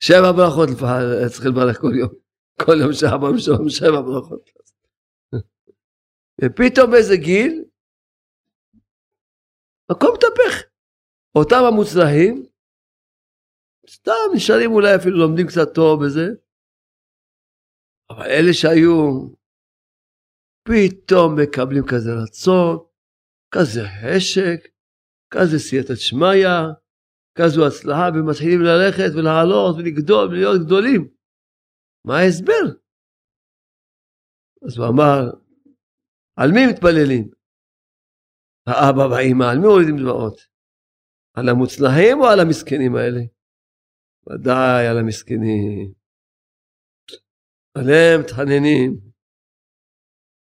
[0.00, 0.68] שבע ברכות
[1.30, 2.10] צריך לברך כל יום.
[2.64, 4.50] כל יום שאבא משלום שבע ברכות.
[6.44, 7.64] ופתאום באיזה גיל,
[9.90, 10.62] הכל מתהפך.
[11.34, 12.46] אותם המוצלחים,
[13.90, 16.26] סתם נשארים אולי אפילו לומדים קצת טוב וזה,
[18.10, 19.28] אבל אלה שהיו,
[20.68, 22.76] פתאום מקבלים כזה רצון,
[23.54, 24.60] כזה חשק,
[25.34, 26.48] כזה סייעתא שמיא,
[27.38, 31.08] כזו הצלחה, ומתחילים ללכת ולעלות ולגדול ולהיות גדולים.
[32.06, 32.64] מה ההסבר?
[34.66, 35.20] אז הוא אמר,
[36.36, 37.30] על מי מתפללים?
[38.66, 40.36] האבא והאימא, על מי מורידים דמעות?
[41.36, 43.20] על המוצלחים או על המסכנים האלה?
[44.26, 45.92] ודאי על המסכנים.
[47.74, 49.07] עליהם מתחננים.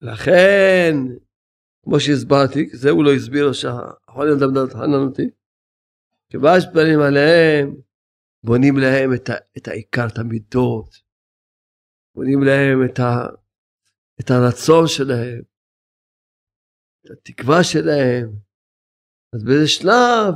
[0.02, 0.94] לכן,
[1.84, 5.30] כמו שהסברתי, זה הוא לא הסביר, שהחולי לדמדם תחנן אותי.
[6.30, 7.74] כיוון שפנים עליהם,
[8.44, 10.88] בונים להם את, את העיקר, את המידות,
[12.14, 13.26] בונים להם את, ה,
[14.20, 15.42] את הרצון שלהם,
[17.00, 18.28] את התקווה שלהם.
[19.34, 20.34] אז באיזה שלב,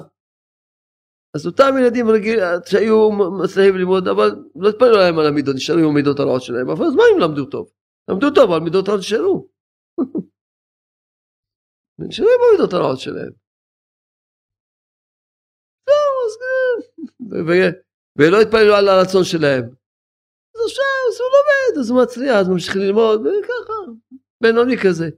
[1.35, 3.11] אז אותם ילדים רגיל, שהיו
[3.43, 6.95] מצליחים ללמוד, אבל לא התפללו להם על המידות, נשארו עם המידות הרעות שלהם, אבל אז
[6.95, 7.71] מה אם למדו טוב?
[8.11, 9.49] למדו טוב, אבל מידות הרעות נשארו.
[11.99, 13.33] נשארו עם המידות הרעות שלהם.
[15.87, 16.35] זהו, אז...
[18.17, 19.65] ולא התפללו על הרצון שלהם.
[20.55, 23.79] אז עכשיו, אז הוא לומד, אז הוא מצליח, אז ממשיך ללמוד, וככה,
[24.43, 25.09] בינוני כזה.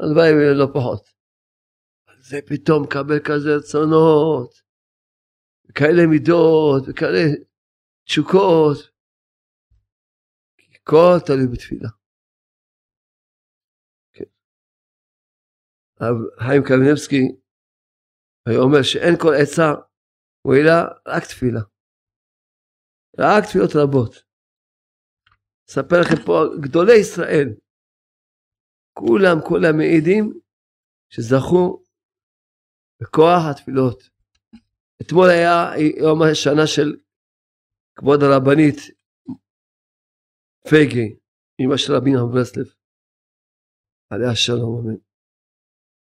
[0.00, 1.16] הלוואי ולא פחות.
[2.20, 4.62] זה פתאום מקבל כזה רצונות,
[5.74, 7.22] כאלה מידות, וכאלה
[8.04, 8.95] תשוקות.
[10.88, 11.88] הכל תלוי בתפילה.
[14.12, 14.24] כן.
[16.46, 17.22] חיים קמינבסקי
[18.46, 19.68] היה אומר שאין כל עצה
[20.44, 20.78] מועילה
[21.08, 21.60] רק תפילה.
[23.18, 24.14] רק תפילות רבות.
[25.68, 26.32] אספר לכם פה,
[26.62, 27.48] גדולי ישראל,
[28.92, 30.40] כולם, כולם מעידים
[31.12, 31.82] שזכו
[33.02, 34.02] בכוח התפילות.
[35.02, 36.96] אתמול היה יום השנה של
[37.96, 38.95] כבוד הרבנית
[40.70, 41.08] פייגי,
[41.60, 42.68] אמא של רבי נחמן ברסלב,
[44.10, 44.98] עליה שלום אמן.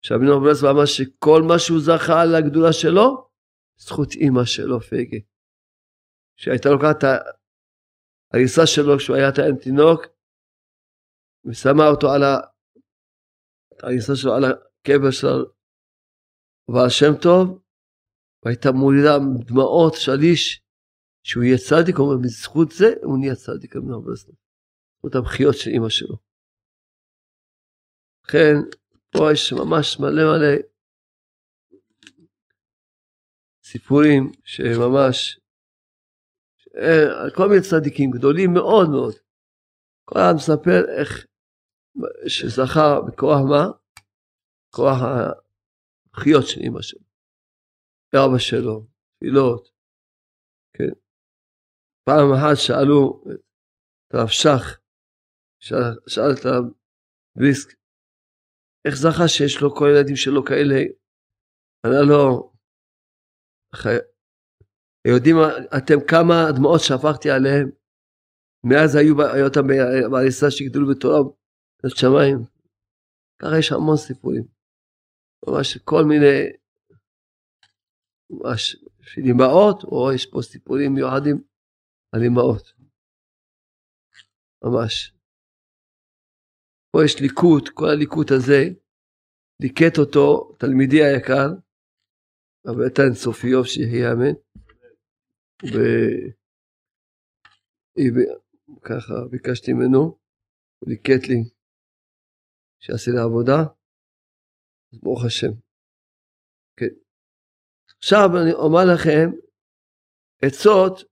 [0.04, 3.06] שרבי נחמן ברסלב אמר שכל מה שהוא זכה על הגדולה שלו,
[3.84, 5.20] זכות אמא שלו פייגי.
[6.40, 7.04] שהייתה לוקחת את
[8.30, 10.00] ההריסה שלו כשהוא היה עדיין תינוק,
[11.44, 12.22] ושמה אותו על
[13.82, 15.38] ההריסה שלו על הקבר של
[16.70, 17.44] בעל שם טוב,
[18.44, 19.14] והייתה מולידה
[19.48, 20.67] דמעות שליש,
[21.28, 26.16] שהוא יהיה צדיק, הוא אומר, בזכות זה הוא נהיה צדיק, בזכות הבכיות של אימא שלו.
[28.24, 28.54] לכן,
[29.12, 30.54] פה יש ממש מלא מלא
[33.62, 35.40] סיפורים שממש
[36.76, 39.14] אה, על כל מיני צדיקים גדולים מאוד מאוד.
[40.04, 41.26] כל אחד מספר איך
[42.26, 43.64] שזכה בכוח מה?
[44.70, 44.98] כוח
[46.14, 47.04] החיות של אמא שלו.
[48.14, 49.77] אבא שלו, תפילות.
[52.08, 53.24] פעם אחת שאלו
[54.06, 54.80] את הרב שך,
[56.06, 56.64] שאל, את הרב
[57.36, 57.68] בריסק,
[58.84, 60.78] איך זכה שיש לו כל הילדים שלו כאלה?
[61.86, 62.52] ענה לו,
[65.06, 65.36] יודעים
[65.78, 67.70] אתם כמה דמעות שפכתי עליהם?
[68.64, 69.66] מאז היו אותם
[70.10, 71.20] בעריסה שגידלו בתורה
[71.84, 72.38] בשמיים.
[73.38, 74.44] ככה יש המון סיפורים.
[75.46, 76.36] ממש כל מיני,
[78.30, 78.76] ממש
[79.30, 81.47] אמהות, או יש פה סיפורים מיוחדים
[82.12, 82.72] על אמהות.
[84.64, 85.14] ממש.
[86.92, 88.60] פה יש ליקוט, כל הליקוט הזה,
[89.62, 91.48] ליקט אותו תלמידי היקר,
[92.66, 94.34] אבל הייתה אינסופיוב שיהיה אמן.
[98.76, 100.18] וככה ביקשתי ממנו,
[100.78, 101.50] הוא ליקט לי
[102.80, 103.58] שיעשה לי עבודה,
[104.92, 105.52] אז ברוך השם.
[106.76, 106.94] כן.
[107.98, 109.30] עכשיו אני אומר לכם
[110.42, 111.07] עצות,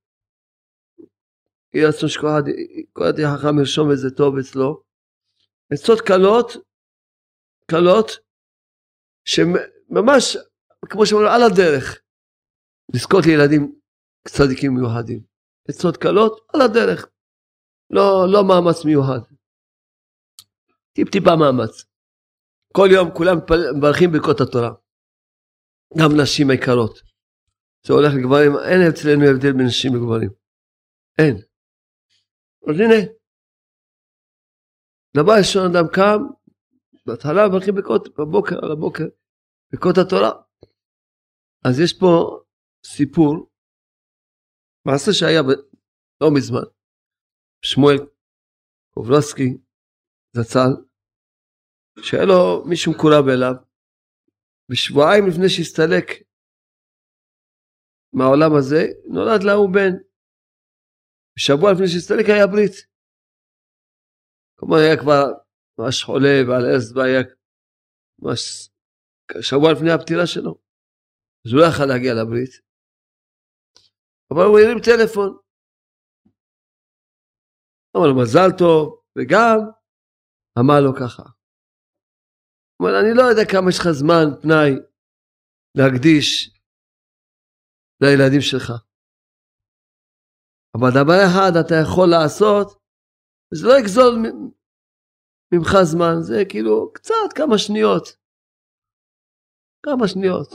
[1.76, 4.82] יהיה רצון שכל עדי חכם ירשום איזה טוב אצלו,
[5.72, 6.52] עצות קלות,
[7.70, 8.10] קלות,
[9.24, 10.36] שממש,
[10.90, 12.02] כמו שאומרים, על הדרך,
[12.94, 13.78] לזכות לילדים
[14.28, 15.20] צדיקים מיוחדים.
[15.68, 17.08] עצות קלות על הדרך.
[17.90, 19.20] לא, לא מאמץ מיוחד.
[20.92, 21.84] טיפ טיפה מאמץ.
[22.72, 23.36] כל יום כולם
[23.78, 24.72] מברכים ברכות התורה.
[25.98, 27.02] גם נשים יקרות.
[27.86, 30.30] זה הולך לגברים, אין אצלנו הבדל בין נשים לגברים.
[31.18, 31.36] אין.
[32.68, 33.00] אז הנה.
[35.16, 36.20] דבר ראשון אדם קם,
[37.06, 39.04] בהתחלה מברכים ברכות, בבוקר, על הבוקר,
[39.72, 40.32] ברכות התורה.
[41.66, 42.40] אז יש פה
[42.86, 43.50] סיפור
[44.86, 45.48] מעשה שהיה ב...
[46.20, 46.66] לא מזמן.
[47.62, 47.98] שמואל
[48.94, 49.48] קובלסקי
[50.36, 50.72] זצ"ל,
[52.02, 53.54] שהיה לו מישהו מקורב אליו,
[54.70, 56.06] ושבועיים לפני שהסתלק
[58.12, 58.82] מהעולם הזה,
[59.14, 60.05] נולד לה הוא בן.
[61.36, 62.76] ושבוע לפני שהסתלק היה ברית.
[64.58, 65.22] כלומר היה כבר
[65.78, 67.20] ממש חולה ועל ערש והיה
[68.22, 68.42] ממש
[69.48, 70.52] שבוע לפני הפטירה שלו.
[71.44, 72.52] אז הוא לא יכל להגיע לברית.
[74.30, 75.30] אבל הוא הרים טלפון.
[77.96, 79.58] אמר לו מזל טוב, וגם
[80.58, 81.22] אמר לו ככה.
[82.82, 84.70] אמר אני לא יודע כמה יש לך זמן פנאי
[85.78, 86.28] להקדיש
[88.02, 88.85] לילדים שלך.
[90.76, 92.66] אבל דבר אחד אתה יכול לעשות,
[93.54, 94.12] זה לא יגזול
[95.52, 98.06] ממך זמן, זה כאילו קצת, כמה שניות.
[99.86, 100.50] כמה שניות.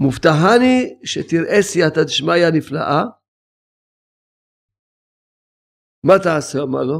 [0.00, 3.00] מובטחני שתראה סייעתא דשמיא נפלאה.
[6.06, 6.58] מה תעשה?
[6.62, 6.98] אמר לו.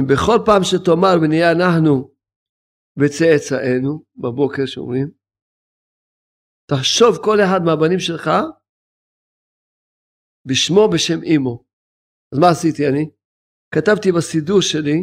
[0.00, 2.14] אם בכל פעם שתאמר ונהיה אנחנו
[2.98, 5.08] וצאצאינו, בבוקר שאומרים,
[6.70, 8.30] תחשוב כל אחד מהבנים שלך
[10.46, 11.64] בשמו בשם אימו.
[12.32, 13.10] אז מה עשיתי אני?
[13.74, 14.98] כתבתי בסידור שלי,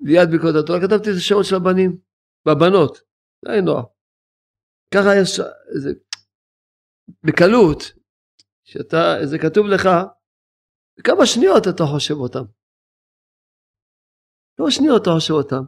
[0.00, 2.00] ליד ביקורת התורה, כתבתי את השמות של הבנים,
[2.46, 3.00] בבנות,
[3.44, 3.84] זה היה נוח.
[4.94, 5.40] ככה יש
[5.74, 5.90] איזה,
[7.26, 7.78] בקלות,
[8.64, 8.98] שאתה,
[9.30, 9.88] זה כתוב לך,
[11.04, 12.44] כמה שניות אתה חושב אותם.
[14.56, 15.62] כמה שניות אתה חושב אותם.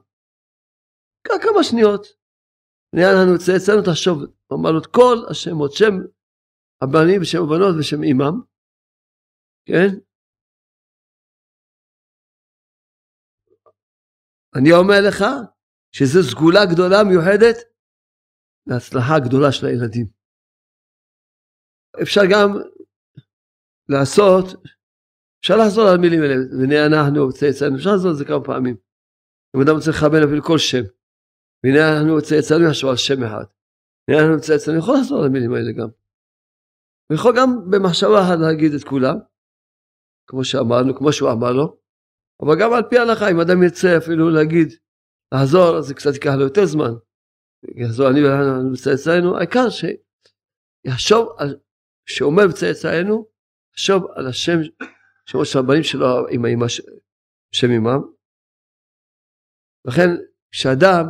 [1.24, 2.06] כמה שניות.
[2.94, 4.16] נראה לנו צאצאנו תחשוב,
[4.52, 5.94] אמרנו את כל השמות, שם
[6.82, 8.51] הבנים ושם הבנות ושם אימם,
[9.64, 9.88] כן?
[14.56, 15.24] אני אומר לך
[15.92, 17.56] שזו סגולה גדולה מיוחדת
[18.66, 20.06] להצלחה הגדולה של הילדים.
[22.02, 22.48] אפשר גם
[23.88, 24.46] לעשות,
[25.40, 28.76] אפשר לחזור על המילים האלה, והנה אנחנו צאצאנו, אפשר לעשות את זה כמה פעמים.
[29.56, 30.84] אם אדם רוצה לכוון אפילו כל שם,
[31.62, 33.46] והנה אנחנו צאצאנו יחשוב על שם אחד.
[34.04, 35.90] והנה אנחנו צאצאנו, יכול לחזור על המילים האלה גם.
[37.08, 39.16] ויכול גם במחשבה אחת להגיד את כולם,
[40.27, 41.77] כמו שאמרנו, כמו שהוא אמר לו,
[42.43, 44.68] אבל גם על פי ההלכה, אם אדם ירצה אפילו להגיד,
[45.35, 46.93] לחזור, אז זה קצת ייקח לו יותר זמן.
[47.77, 48.20] יחזור אני
[48.73, 51.29] וצאצאינו, העיקר שיחשוב,
[52.07, 53.27] שאומר בצאצאינו,
[53.73, 54.59] יחשוב על השם,
[55.27, 56.68] שמות של הבנים שלו עם האמא,
[57.53, 58.01] שם אמם.
[59.85, 60.09] לכן,
[60.51, 61.05] כשאדם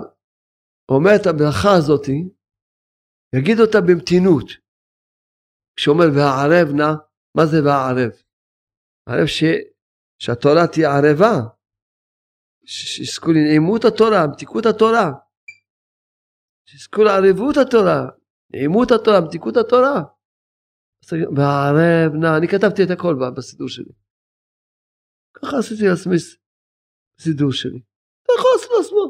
[0.89, 2.07] אומר את הברכה הזאת,
[3.37, 4.49] יגיד אותה במתינות.
[5.77, 6.93] כשאומר והערב נא,
[7.37, 8.13] מה זה והערב?
[9.07, 9.45] הערב ש...
[10.19, 11.35] שהתורה תהיה ערבה,
[12.65, 15.11] שיזכו לנעימות התורה, מתיקות התורה,
[16.69, 18.01] שיזכו לערבות התורה,
[18.51, 20.03] נעימות התורה, מתיקות התורה.
[21.37, 23.93] והערב נא, אני כתבתי את הכל בסידור שלי.
[25.37, 26.17] ככה עשיתי לעצמי
[27.21, 27.81] סידור שלי.
[28.23, 29.05] אתה יכול לעשות לעצמו.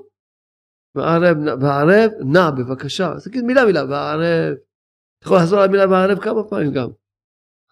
[0.94, 4.54] והערב, והערב נע בבקשה, אז תגיד מילה מילה, והערב.
[5.18, 6.90] אתה יכול לחזור על המילה והערב כמה פעמים גם.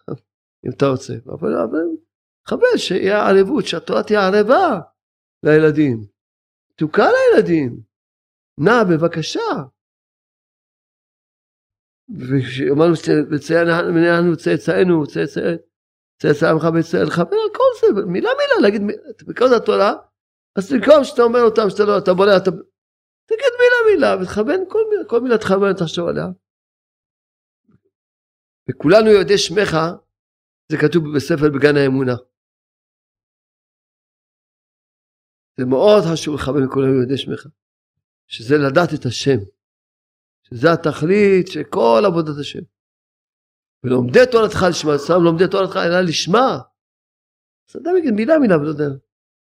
[0.65, 1.13] אם אתה רוצה.
[1.25, 1.53] אבל
[2.47, 4.79] חבל שיהיה ערבות, שהתורה תהיה ערבה
[5.43, 6.05] לילדים.
[6.75, 7.79] תוקע לילדים.
[8.57, 9.39] נע בבקשה.
[12.09, 12.93] ואמרנו
[13.31, 15.03] וציינו צאצאינו,
[16.17, 18.81] צאצא עמך וישראל, לכוון על כל זה, מילה מילה, להגיד,
[19.27, 19.93] בכל התורה,
[20.55, 22.51] אז במקום שאתה אומר אותם, שאתה לא, אתה בולע, אתה...
[23.25, 26.25] תגיד מילה מילה, ותכוון כל מילה, כל מילה תכוון, תחשוב עליה.
[28.69, 29.77] וכולנו יודעי שמך,
[30.71, 32.15] זה כתוב בספר בגן האמונה.
[35.57, 37.47] זה מאוד חשוב לכוון לכולנו יודעי שמך,
[38.27, 39.37] שזה לדעת את השם,
[40.43, 42.59] שזה התכלית של כל עבודת השם.
[43.83, 46.59] ולומדי תורתך לשמה, סתם לומדי תורתך אלא לשמה.
[47.69, 48.89] אז אדם יגיד מילה מילה ולא יודע.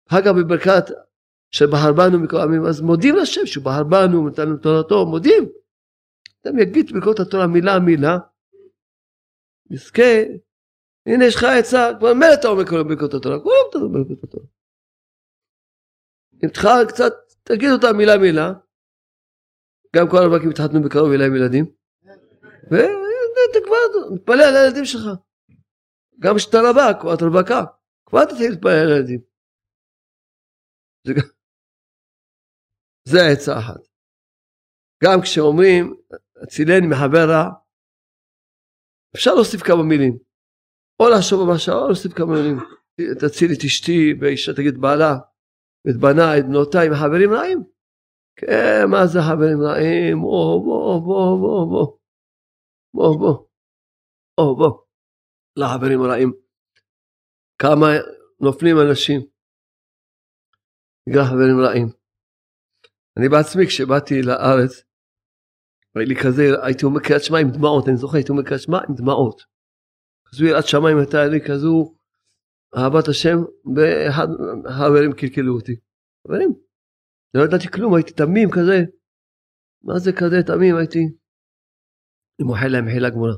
[0.08, 0.84] אגב בברכת
[1.50, 5.48] שבחר בנו מכל העמים, אז מודים לשם שהוא בחר בנו, נתן לנו תורתו, מודים.
[6.46, 8.18] אדם יגיד ברכות התורה מילה מילה,
[9.70, 10.22] נזכה,
[11.06, 14.02] הנה יש לך עצה, כבר מילא אתה אומר כל ברכות התורה, כל יום אתה אומר
[14.02, 14.46] ברכות התורה.
[16.44, 17.12] אם תחר קצת,
[17.42, 18.48] תגיד אותה מילה מילה,
[19.96, 21.64] גם כל הרווקים התחתנו בקרוב אליי עם ילדים,
[22.70, 25.04] ואתה כבר מתפלא על הילדים שלך.
[26.18, 27.60] גם כשאתה רווק או את רווקה,
[28.06, 29.20] כבר תתחיל להתפלל על הילדים.
[33.08, 33.80] זה, העצה אחת.
[35.04, 35.94] גם כשאומרים,
[36.42, 37.44] הצילני מחבר רע,
[39.14, 40.18] אפשר להוסיף כמה מילים.
[41.00, 42.56] או לחשוב במשהו, או להוסיף כמה מילים.
[43.20, 45.12] תציל את אשתי, ואישה תגיד בעלה,
[45.90, 47.60] את בניי, את בנותיי, עם חברים רעים.
[48.36, 50.20] כן, מה זה חברים רעים?
[50.20, 51.98] בוא, בוא, בוא, בוא, בוא.
[52.94, 53.46] בוא, בוא.
[54.36, 54.82] בוא, בוא.
[55.56, 56.32] לחברים הרעים.
[57.58, 57.86] כמה
[58.40, 59.20] נופלים אנשים.
[61.08, 61.88] בגלל חברים רעים.
[63.18, 64.72] אני בעצמי כשבאתי לארץ,
[65.94, 68.78] היה לי כזה, הייתי אומר קריאת שמע עם דמעות, אני זוכר, הייתי אומר קריאת שמע
[68.88, 69.42] עם דמעות.
[70.28, 71.94] כזו יראת שמיים הייתה לי כזו
[72.76, 73.36] אהבת השם,
[73.76, 74.28] ואחד
[75.12, 75.76] קלקלו אותי.
[76.26, 76.50] חברים,
[77.34, 78.78] לא ידעתי כלום, הייתי תמים כזה.
[79.82, 80.98] מה זה כזה תמים הייתי?
[82.38, 83.36] אני מוחל להם מחילה גמורה.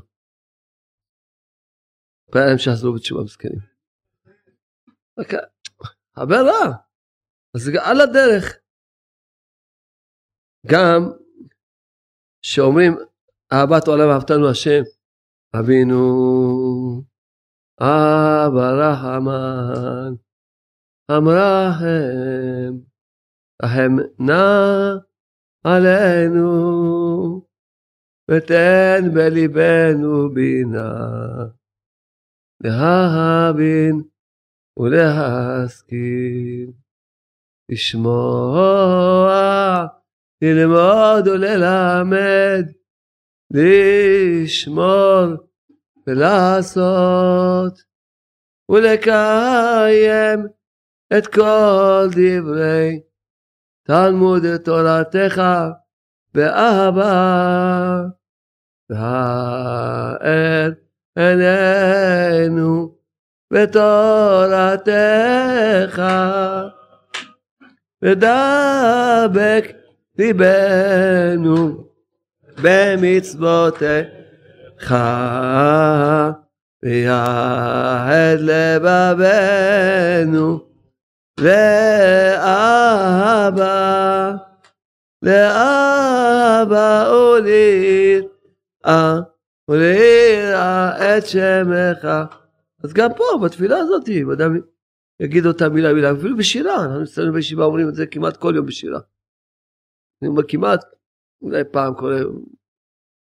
[2.31, 3.59] פעם להם שחזרו בתשובה מסכנים.
[6.15, 6.85] חבר רע.
[7.55, 8.57] אז על הדרך.
[10.67, 11.01] גם
[12.41, 12.91] שאומרים
[13.53, 14.81] אהבת עולם אהבתנו השם,
[15.59, 15.95] אבינו
[17.81, 20.13] אבא רחמן,
[21.11, 22.73] אמרהם,
[23.63, 24.95] רחם נא
[25.63, 27.45] עלינו,
[28.31, 31.45] ותן בליבנו בינה,
[32.63, 34.01] להבין
[34.79, 36.71] ולהשכיל,
[37.71, 39.35] לשמוע
[40.41, 42.65] ללמוד וללמד,
[43.51, 45.44] לשמור
[46.07, 47.83] ולעשות,
[48.69, 50.47] ולקיים
[51.17, 52.99] את כל דברי
[53.83, 55.41] תלמוד תורתך
[56.33, 58.01] באהבה.
[58.89, 60.71] והאר
[61.15, 62.95] עינינו
[63.53, 64.81] בתורתך
[68.01, 69.65] ודבק
[70.17, 71.87] ליבנו
[72.63, 74.14] במצוותיך
[76.83, 79.79] ויחד לבבנו
[81.39, 82.75] לאבא
[85.21, 86.75] לאבא
[87.09, 88.25] וליראה
[89.69, 92.07] וליראה את שמך.
[92.83, 94.59] אז גם פה בתפילה הזאת אדם
[95.19, 96.85] יגיד אותה מילה מילה אפילו בשירה.
[96.85, 98.99] אנחנו אצלנו בישיבה אומרים את זה כמעט כל יום בשירה.
[100.21, 100.85] אני אומר כמעט
[101.41, 102.45] אולי פעם כל יום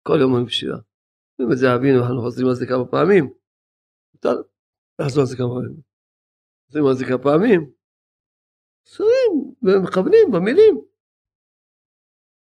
[0.08, 0.78] כל יום אומרים בשירה
[1.40, 3.34] אומרים את זה אבינו אנחנו חוזרים על זה כמה פעמים.
[4.14, 4.42] מותר
[5.02, 5.82] לחזור על זה כמה פעמים.
[6.68, 7.72] חוזרים על זה כמה פעמים.
[8.86, 10.82] שרים ומכוונים במילים.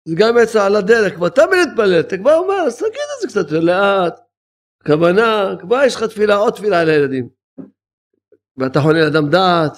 [0.07, 3.27] זה גם יצא על הדרך, כבר אתה מתפלל, אתה כבר אומר, אז תגיד את זה
[3.27, 4.19] קצת לאט,
[4.88, 7.29] כוונה, כבר יש לך תפילה, עוד תפילה על הילדים.
[8.57, 9.75] ואתה חונה לאדם דעת,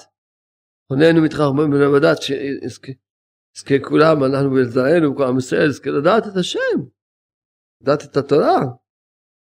[0.88, 6.78] חוננו מתחרמם בדעת, שיזכה כולם, אנחנו ולזרענו, כל עם ישראל, יזכה לדעת את השם,
[7.82, 8.60] לדעת את התורה.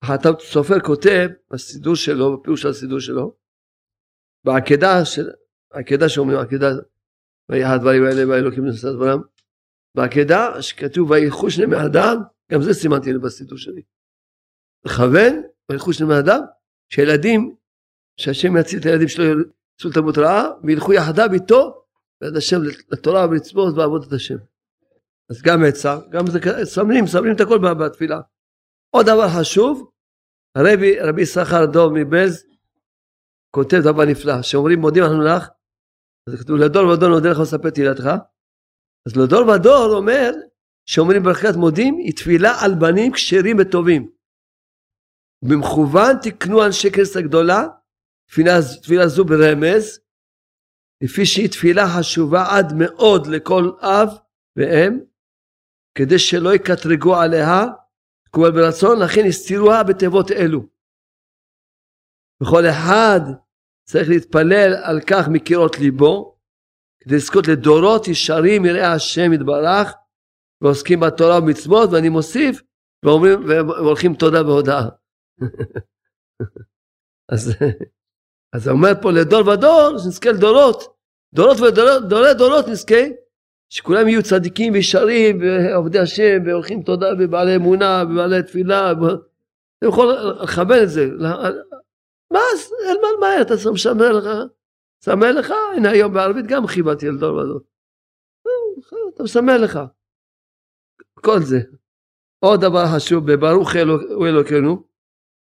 [0.03, 3.37] החתם סופר כותב בסידור שלו, בפירוש של הסידור שלו,
[4.45, 5.31] בעקדה של,
[5.73, 6.71] עקדה שאומרים, עקדה,
[7.49, 9.21] ויהיה הדברים האלה והאלוקים נשא דברם,
[9.97, 12.17] בעקדה שכתוב וילכו שני בני אדם,
[12.53, 13.83] גם זה סימנתי לי בסידור שלי.
[14.87, 16.41] לכוון, וילכו שני בני אדם,
[16.89, 17.55] שילדים,
[18.17, 21.85] שהשם יציל את הילדים שלו, יצאו לתלמוד רעה, וילכו יחדיו איתו,
[22.21, 22.57] ועד השם
[22.91, 24.37] לתורה ולצפות ועבודת השם.
[25.31, 28.21] אז גם עצה, גם זה, סמלים, סמלים את הכל בתפילה.
[28.91, 29.92] עוד דבר חשוב,
[30.57, 32.47] הרבי, רבי סחר דוב מבלז,
[33.57, 35.49] כותב דבר נפלא, שאומרים מודים אנחנו לך,
[36.29, 38.07] אז כתוב לדור ודור נודה לך לספר תהילתך,
[39.07, 40.31] אז לדור ודור אומר
[40.87, 44.11] שאומרים ברכת מודים היא תפילה על בנים כשרים וטובים.
[45.45, 47.63] במכוון תקנו אנשי כנסת הגדולה
[48.29, 50.01] תפילה, תפילה זו ברמז
[51.05, 54.09] לפי שהיא תפילה חשובה עד מאוד לכל אב
[54.57, 55.01] ואם
[55.99, 57.65] כדי שלא יקטרגו עליה
[58.33, 60.61] כמובן ברצון לכן הסתירוה בתיבות אלו.
[62.43, 63.21] וכל אחד
[63.89, 66.39] צריך להתפלל על כך מקירות ליבו
[67.01, 69.95] כדי לזכות לדורות ישרים יראי השם יתברך
[70.61, 72.63] ועוסקים בתורה ומצוות ואני מוסיף
[73.05, 74.89] ואומרים והולכים תודה והודאה.
[77.33, 77.55] אז,
[78.55, 80.97] אז אומר פה לדור ודור שנזכה לדורות
[81.35, 83.03] דורות ודורות דורי דורות נזכה
[83.73, 90.79] שכולם יהיו צדיקים וישרים ועובדי השם והולכים תודה ובעלי אמונה ובעלי תפילה אתה יכול לכוון
[90.83, 91.07] את זה
[92.33, 92.41] מה,
[92.91, 94.25] אלמן מה אתה שם שם לך
[95.03, 97.61] מסמל לך, הנה היום בערבית גם חיבתי אל דור ודור.
[99.15, 99.79] אתה מסמל לך.
[101.15, 101.61] כל זה.
[102.45, 103.71] עוד דבר חשוב, בברוך
[104.15, 104.85] הוא אלוקינו,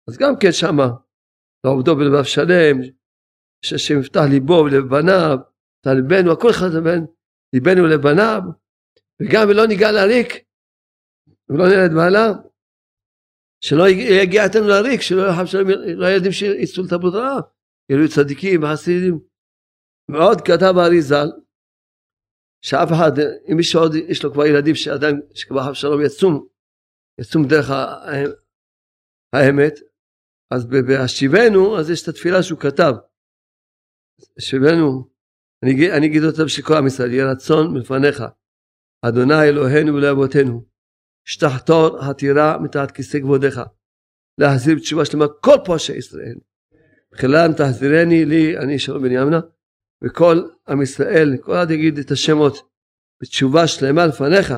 [0.10, 0.88] אז גם כן שמה,
[1.66, 2.78] לעובדו בלבב שלם,
[3.66, 5.38] שהשם יפתח ליבו ולב בניו,
[5.78, 7.06] יפתח ליבנו, הכל אחד בין
[7.54, 8.41] ליבנו לבניו,
[9.22, 10.30] וגם ולא ניגע לריק,
[11.49, 12.28] ולא נרד מעלה,
[13.62, 13.84] שלא
[14.24, 17.39] יגיע איתנו לריק, שלא יהיו ילדים שיצאו לתרבות רעה,
[17.89, 19.20] יהיו צדיקים וחסידים.
[20.10, 21.28] ועוד כתב האריזל,
[22.66, 23.12] שאף אחד,
[23.51, 26.47] אם מישהו עוד יש לו כבר ילדים שעדיין, שכבר חב שלום יצום,
[27.22, 27.70] יצום דרך
[29.34, 29.74] האמת,
[30.54, 32.93] אז בהשיבנו, אז יש את התפילה שהוא כתב.
[34.38, 35.12] השיבנו,
[35.64, 38.24] אני, אני אגיד אותה בשביל כל עם ישראל, יהיה רצון מלפניך,
[39.01, 40.64] אדוני אלוהינו ולאבותינו,
[41.26, 43.61] שתחתור התירה מתחת כיסא כבודיך,
[44.38, 46.36] להחזיר בתשובה שלמה כל פושעי ישראל.
[47.11, 49.39] בכללם תחזירני לי, אני שלום בן ימנה,
[50.03, 52.70] וכל עם ישראל, כל אחד יגיד את השמות
[53.22, 54.53] בתשובה שלמה לפניך,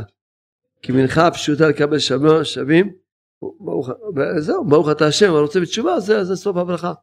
[0.82, 2.00] כי מנחה פשוטה לקבל
[2.44, 2.94] שווים,
[3.42, 3.90] ברוך,
[4.38, 6.94] זהו, ברוך אתה השם, אבל רוצה בתשובה, זה, זה סוף הברכה.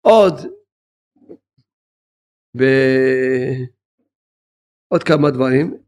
[0.00, 0.34] עוד,
[2.58, 2.62] ב...
[4.88, 5.82] עוד כמה דברים,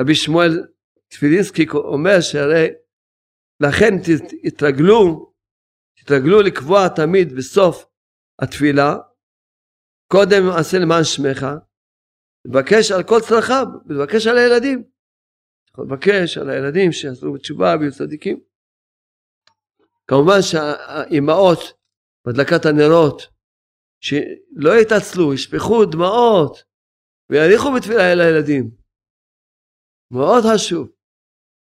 [0.00, 0.66] רבי שמואל
[1.08, 2.68] טפילינסקי אומר שהרי
[3.60, 3.92] לכן
[4.42, 5.32] תתרגלו,
[5.98, 7.86] תתרגלו לקבוע תמיד בסוף
[8.42, 8.96] התפילה
[10.12, 11.46] קודם עשה למען שמך,
[12.44, 14.84] לבקש על כל צרכיו, לבקש על הילדים.
[15.78, 18.40] לבקש על הילדים שיעשו בתשובה ויהיו צדיקים.
[20.06, 21.58] כמובן שהאימהות
[22.26, 23.33] בהדלקת הנרות,
[24.04, 26.64] שלא יתעצלו, ישפכו דמעות
[27.30, 28.70] ויאריכו בתפילה אל הילדים.
[30.10, 30.88] מאוד חשוב.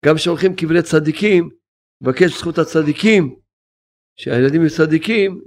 [0.05, 1.49] גם כשהולכים קברי צדיקים,
[2.01, 3.39] לבקש זכות הצדיקים,
[4.19, 5.41] שהילדים יהיו צדיקים,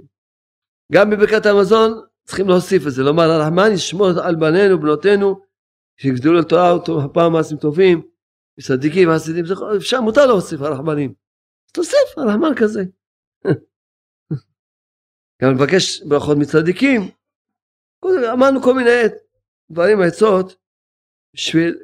[0.93, 1.91] גם בברכת המזון
[2.25, 5.41] צריכים להוסיף את זה, לומר הרחמן ישמור על בנינו ובנותינו
[5.97, 6.75] שיגדלו לתורה
[7.05, 8.01] הפעם מעשים טובים,
[8.61, 9.45] צדיקים וחסידים,
[9.77, 11.13] אפשר, מותר להוסיף הרחמנים.
[11.73, 12.83] תוסיף הרחמן כזה.
[15.43, 17.01] גם לבקש ברכות מצדיקים.
[18.33, 19.01] אמרנו כל מיני
[19.71, 20.55] דברים, עצות,
[21.33, 21.83] בשביל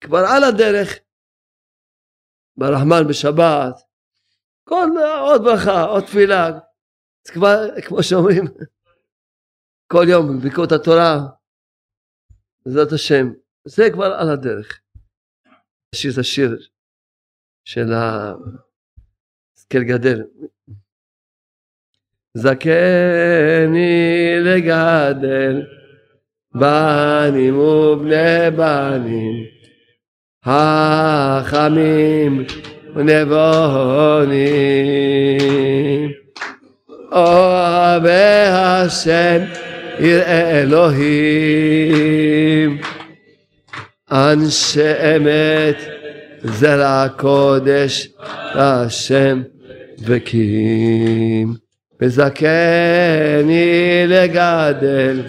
[0.00, 0.98] כבר על הדרך,
[2.56, 3.74] ברחמן בשבת,
[4.68, 4.88] כל
[5.20, 6.50] עוד ברכה, עוד תפילה,
[7.26, 8.44] זה כבר, כמו שאומרים,
[9.92, 11.16] כל יום בברכות התורה,
[12.66, 13.26] בעזרת השם,
[13.64, 14.80] זה כבר על הדרך.
[15.94, 16.50] השיר את השיר
[17.64, 17.86] של
[19.56, 20.22] השכל גדל.
[22.34, 25.62] זכני לגדל
[26.54, 29.44] בנים ובני בנים
[30.44, 32.44] חכמים
[32.94, 34.52] ונבונים.
[37.12, 38.10] אוהבי
[38.50, 39.38] השם
[40.00, 41.92] יראה אלוהים
[44.12, 45.76] אנשי אמת
[46.44, 48.08] זרע קודש
[48.54, 49.42] השם
[50.04, 51.54] וקים
[52.02, 55.22] וזכני לגדל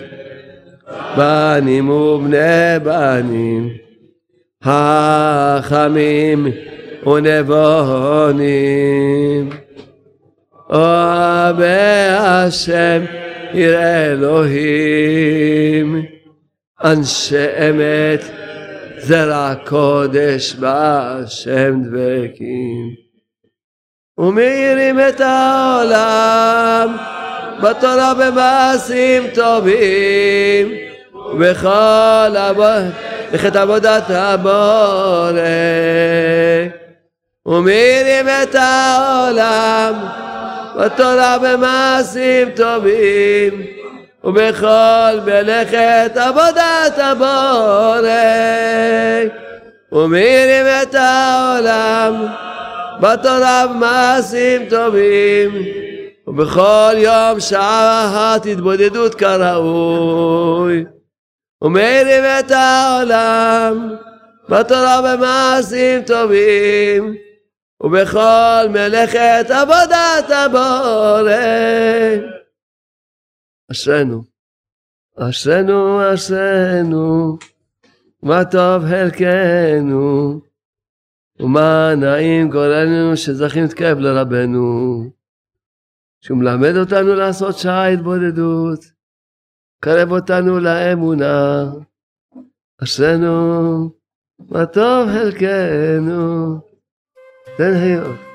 [1.18, 3.70] בנים ובני בנים
[4.64, 6.48] חכמים
[7.06, 8.50] ונבונים.
[10.70, 11.66] אוהבי
[12.18, 13.02] השם
[13.54, 16.06] יראה אלוהים
[16.84, 18.22] אנשי אמת
[18.98, 23.03] זרע קודש בהשם דבקים
[24.18, 26.98] ומאירים את העולם
[27.62, 30.72] בתורה במעשים טובים.
[31.32, 32.36] ובכל
[33.36, 35.42] עבודת עבודת הבורא
[37.46, 39.94] ומאירים את העולם
[40.76, 43.66] בתורה במעשים טובים.
[44.24, 48.10] ובכל מלאכת עבודת הבורא
[49.92, 52.28] ומאירים את העולם
[53.02, 55.52] בתורה במעשים טובים
[56.28, 60.86] ובכל יום שעה התבודדות כראוי
[61.62, 63.96] ומאירים את העולם
[64.50, 67.16] בתורה במעשים טובים
[67.84, 71.34] ובכל מלאכת עבודת הבורא.
[73.72, 74.24] אשרנו,
[75.18, 77.38] אשרנו, אשרנו,
[78.24, 80.40] מה טוב חלקנו,
[81.44, 85.04] ומה נעים גורלנו שזכים להתקרב לרבנו,
[86.22, 88.80] שהוא מלמד אותנו לעשות שעה התבודדות,
[89.80, 91.64] קרב אותנו לאמונה,
[92.84, 93.90] אשרנו,
[94.50, 96.60] מה טוב חלקנו,
[97.58, 98.33] תן היום.